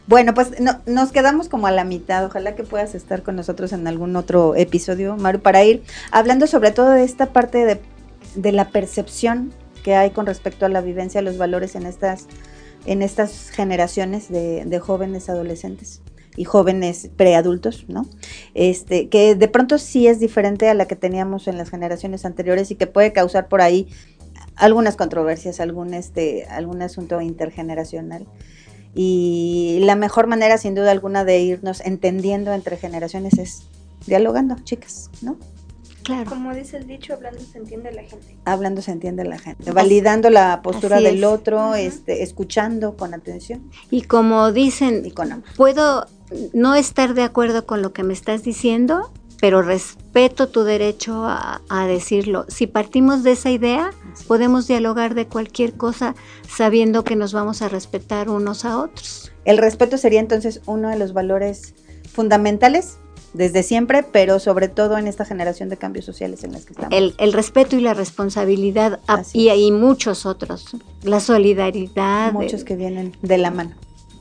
[0.06, 2.24] Bueno, pues no, nos quedamos como a la mitad.
[2.24, 6.70] Ojalá que puedas estar con nosotros en algún otro episodio, Maru, para ir hablando sobre
[6.70, 7.80] todo de esta parte de,
[8.36, 9.52] de la percepción
[9.84, 12.26] que hay con respecto a la vivencia, los valores en estas,
[12.86, 16.00] en estas generaciones de, jóvenes adolescentes
[16.36, 18.06] y jóvenes preadultos, ¿no?
[18.54, 22.72] Este, que de pronto sí es diferente a la que teníamos en las generaciones anteriores
[22.72, 23.86] y que puede causar por ahí
[24.56, 28.26] algunas controversias, algún este, algún asunto intergeneracional.
[28.96, 33.68] Y la mejor manera, sin duda alguna, de irnos entendiendo entre generaciones es
[34.06, 35.36] dialogando, chicas, ¿no?
[36.04, 36.28] Claro.
[36.28, 38.36] Como dice el dicho, hablando se entiende la gente.
[38.44, 41.24] Hablando se entiende la gente, validando la postura así del es.
[41.24, 45.46] otro, este, escuchando con atención Y como dicen, y con amor.
[45.56, 46.06] puedo
[46.52, 51.62] no estar de acuerdo con lo que me estás diciendo, pero respeto tu derecho a,
[51.70, 52.44] a decirlo.
[52.48, 53.90] Si partimos de esa idea,
[54.28, 56.14] podemos dialogar de cualquier cosa
[56.46, 59.32] sabiendo que nos vamos a respetar unos a otros.
[59.46, 61.74] El respeto sería entonces uno de los valores
[62.12, 62.98] fundamentales
[63.34, 66.96] desde siempre, pero sobre todo en esta generación de cambios sociales en las que estamos.
[66.96, 70.76] El, el respeto y la responsabilidad a- Así y, y muchos otros.
[71.02, 72.32] La solidaridad.
[72.32, 73.72] Muchos el- que vienen de la mano.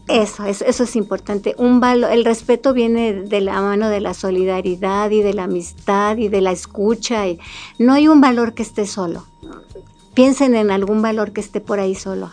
[0.10, 1.56] Eso, eso, eso es importante.
[1.58, 6.18] Un valo- el respeto viene de la mano de la solidaridad y de la amistad
[6.18, 7.26] y de la escucha.
[7.28, 7.40] Y
[7.80, 9.26] no hay un valor que esté solo.
[10.14, 12.32] Piensen en algún valor que esté por ahí solo.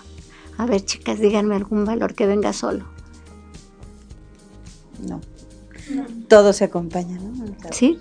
[0.58, 2.86] A ver, chicas, díganme algún valor que venga solo.
[5.06, 5.20] No.
[6.28, 7.32] Todo se acompaña, ¿no?
[7.72, 7.98] ¿Sí?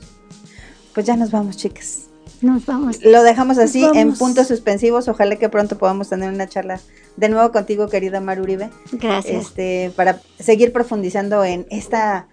[0.94, 2.06] Pues ya nos vamos, chicas.
[2.42, 3.04] Nos vamos.
[3.04, 5.08] Lo dejamos así en puntos suspensivos.
[5.08, 6.80] Ojalá que pronto podamos tener una charla
[7.18, 9.48] de nuevo contigo, querida Maru Uribe, Gracias.
[9.48, 12.28] este, para seguir profundizando en esta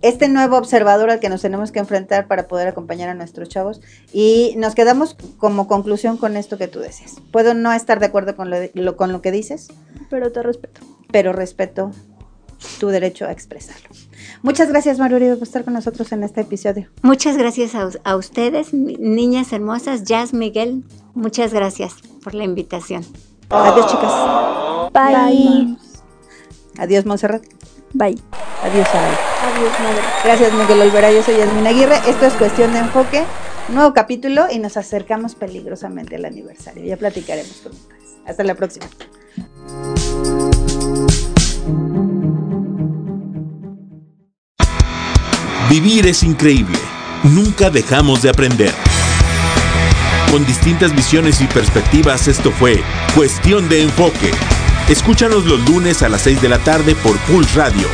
[0.00, 3.80] este nuevo observador al que nos tenemos que enfrentar para poder acompañar a nuestros chavos.
[4.12, 7.14] Y nos quedamos como conclusión con esto que tú decías.
[7.30, 9.68] Puedo no estar de acuerdo con lo, de- lo- con lo que dices,
[10.10, 10.80] Pero te respeto.
[11.12, 11.92] pero respeto
[12.80, 13.90] tu derecho a expresarlo.
[14.42, 16.88] Muchas gracias, Maru Uribe, por estar con nosotros en este episodio.
[17.02, 20.02] Muchas gracias a, us- a ustedes, ni- niñas hermosas.
[20.04, 20.82] Jazz Miguel,
[21.14, 23.04] muchas gracias por la invitación.
[23.50, 24.12] Adiós, chicas.
[24.92, 25.76] Bye.
[26.78, 27.44] Adiós, Montserrat.
[27.92, 28.18] Bye.
[28.62, 29.16] Adiós, Aral.
[29.44, 30.02] Adiós, madre.
[30.24, 31.12] Gracias, Miguel Olvera.
[31.12, 31.96] Yo soy Yasmina Aguirre.
[32.08, 33.22] Esto es Cuestión de Enfoque.
[33.68, 36.82] Nuevo capítulo y nos acercamos peligrosamente al aniversario.
[36.84, 38.02] Ya platicaremos con ustedes.
[38.26, 38.86] Hasta la próxima.
[45.72, 46.78] Vivir es increíble.
[47.22, 48.74] Nunca dejamos de aprender.
[50.30, 52.82] Con distintas visiones y perspectivas, esto fue
[53.14, 54.32] Cuestión de Enfoque.
[54.90, 57.88] Escúchanos los lunes a las 6 de la tarde por Pulse Radio.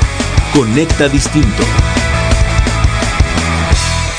[0.53, 1.62] Conecta Distinto.